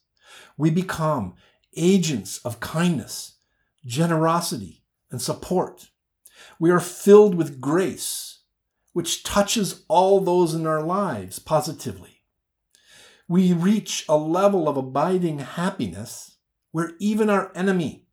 we 0.57 0.69
become 0.69 1.35
agents 1.75 2.39
of 2.39 2.59
kindness, 2.59 3.37
generosity, 3.85 4.83
and 5.11 5.21
support. 5.21 5.89
We 6.59 6.71
are 6.71 6.79
filled 6.79 7.35
with 7.35 7.61
grace, 7.61 8.39
which 8.93 9.23
touches 9.23 9.85
all 9.87 10.19
those 10.19 10.53
in 10.53 10.65
our 10.65 10.81
lives 10.81 11.39
positively. 11.39 12.23
We 13.27 13.53
reach 13.53 14.05
a 14.09 14.17
level 14.17 14.67
of 14.67 14.77
abiding 14.77 15.39
happiness 15.39 16.37
where 16.71 16.93
even 16.99 17.29
our 17.29 17.51
enemy, 17.55 18.07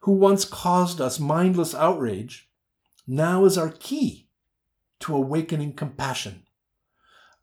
who 0.00 0.12
once 0.12 0.44
caused 0.44 1.00
us 1.00 1.18
mindless 1.20 1.74
outrage, 1.74 2.48
now 3.06 3.44
is 3.44 3.58
our 3.58 3.70
key 3.70 4.28
to 5.00 5.14
awakening 5.14 5.74
compassion. 5.74 6.44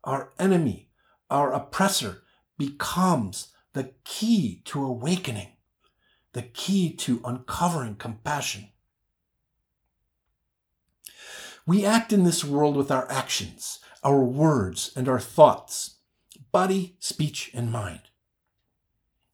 Our 0.04 0.32
enemy, 0.38 0.90
our 1.30 1.52
oppressor, 1.52 2.22
becomes 2.58 3.51
the 3.72 3.92
key 4.04 4.62
to 4.66 4.84
awakening, 4.84 5.52
the 6.32 6.42
key 6.42 6.92
to 6.94 7.20
uncovering 7.24 7.96
compassion. 7.96 8.68
We 11.66 11.84
act 11.84 12.12
in 12.12 12.24
this 12.24 12.44
world 12.44 12.76
with 12.76 12.90
our 12.90 13.10
actions, 13.10 13.78
our 14.02 14.20
words, 14.20 14.92
and 14.96 15.08
our 15.08 15.20
thoughts, 15.20 15.96
body, 16.50 16.96
speech, 16.98 17.50
and 17.54 17.70
mind. 17.70 18.00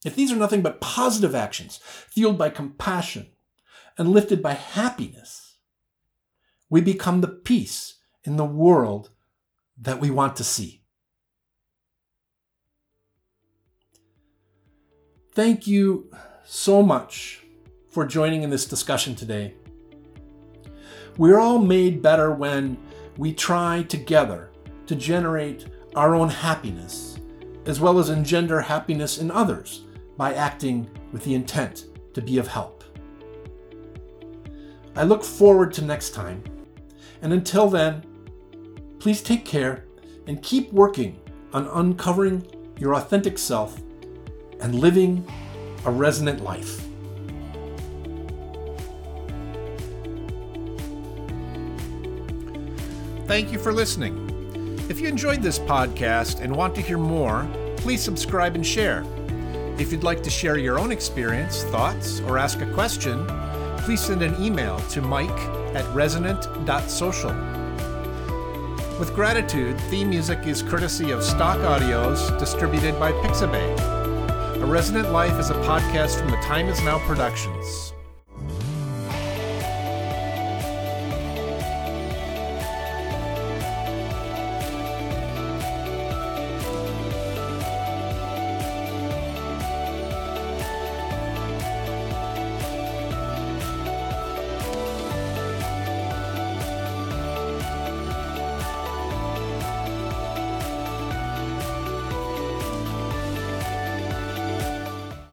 If 0.04 0.14
these 0.14 0.30
are 0.30 0.36
nothing 0.36 0.62
but 0.62 0.80
positive 0.80 1.34
actions, 1.34 1.80
fueled 1.82 2.38
by 2.38 2.50
compassion 2.50 3.28
and 3.96 4.10
lifted 4.10 4.42
by 4.42 4.52
happiness, 4.52 5.56
we 6.70 6.80
become 6.80 7.20
the 7.20 7.28
peace 7.28 7.96
in 8.24 8.36
the 8.36 8.44
world 8.44 9.10
that 9.80 10.00
we 10.00 10.10
want 10.10 10.36
to 10.36 10.44
see. 10.44 10.77
Thank 15.38 15.68
you 15.68 16.10
so 16.44 16.82
much 16.82 17.44
for 17.90 18.04
joining 18.04 18.42
in 18.42 18.50
this 18.50 18.66
discussion 18.66 19.14
today. 19.14 19.54
We're 21.16 21.38
all 21.38 21.60
made 21.60 22.02
better 22.02 22.32
when 22.34 22.76
we 23.16 23.34
try 23.34 23.84
together 23.84 24.50
to 24.86 24.96
generate 24.96 25.68
our 25.94 26.16
own 26.16 26.28
happiness, 26.28 27.20
as 27.66 27.78
well 27.78 28.00
as 28.00 28.10
engender 28.10 28.60
happiness 28.60 29.18
in 29.18 29.30
others 29.30 29.84
by 30.16 30.34
acting 30.34 30.90
with 31.12 31.22
the 31.22 31.36
intent 31.36 31.84
to 32.14 32.20
be 32.20 32.38
of 32.38 32.48
help. 32.48 32.82
I 34.96 35.04
look 35.04 35.22
forward 35.22 35.72
to 35.74 35.84
next 35.84 36.14
time, 36.14 36.42
and 37.22 37.32
until 37.32 37.70
then, 37.70 38.02
please 38.98 39.22
take 39.22 39.44
care 39.44 39.84
and 40.26 40.42
keep 40.42 40.72
working 40.72 41.20
on 41.52 41.68
uncovering 41.68 42.44
your 42.80 42.96
authentic 42.96 43.38
self 43.38 43.80
and 44.60 44.74
living 44.74 45.26
a 45.84 45.90
resonant 45.90 46.42
life. 46.42 46.84
Thank 53.26 53.52
you 53.52 53.58
for 53.58 53.72
listening. 53.72 54.24
If 54.88 55.00
you 55.00 55.08
enjoyed 55.08 55.42
this 55.42 55.58
podcast 55.58 56.40
and 56.40 56.54
want 56.54 56.74
to 56.76 56.80
hear 56.80 56.96
more, 56.96 57.46
please 57.76 58.02
subscribe 58.02 58.54
and 58.54 58.66
share. 58.66 59.04
If 59.78 59.92
you'd 59.92 60.02
like 60.02 60.22
to 60.22 60.30
share 60.30 60.56
your 60.56 60.78
own 60.78 60.90
experience, 60.90 61.62
thoughts, 61.64 62.20
or 62.20 62.38
ask 62.38 62.62
a 62.62 62.72
question, 62.72 63.26
please 63.80 64.00
send 64.00 64.22
an 64.22 64.42
email 64.42 64.80
to 64.90 65.02
mike 65.02 65.28
at 65.76 65.86
resonant.social. 65.94 67.30
With 68.98 69.14
gratitude, 69.14 69.78
theme 69.82 70.10
music 70.10 70.46
is 70.46 70.62
courtesy 70.62 71.10
of 71.10 71.22
Stock 71.22 71.58
Audios, 71.58 72.36
distributed 72.38 72.98
by 72.98 73.12
Pixabay. 73.12 73.97
A 74.60 74.66
Resonant 74.66 75.12
Life 75.12 75.38
is 75.38 75.50
a 75.50 75.54
podcast 75.54 76.18
from 76.18 76.30
the 76.30 76.36
Time 76.38 76.66
Is 76.66 76.82
Now 76.82 76.98
Productions. 77.06 77.92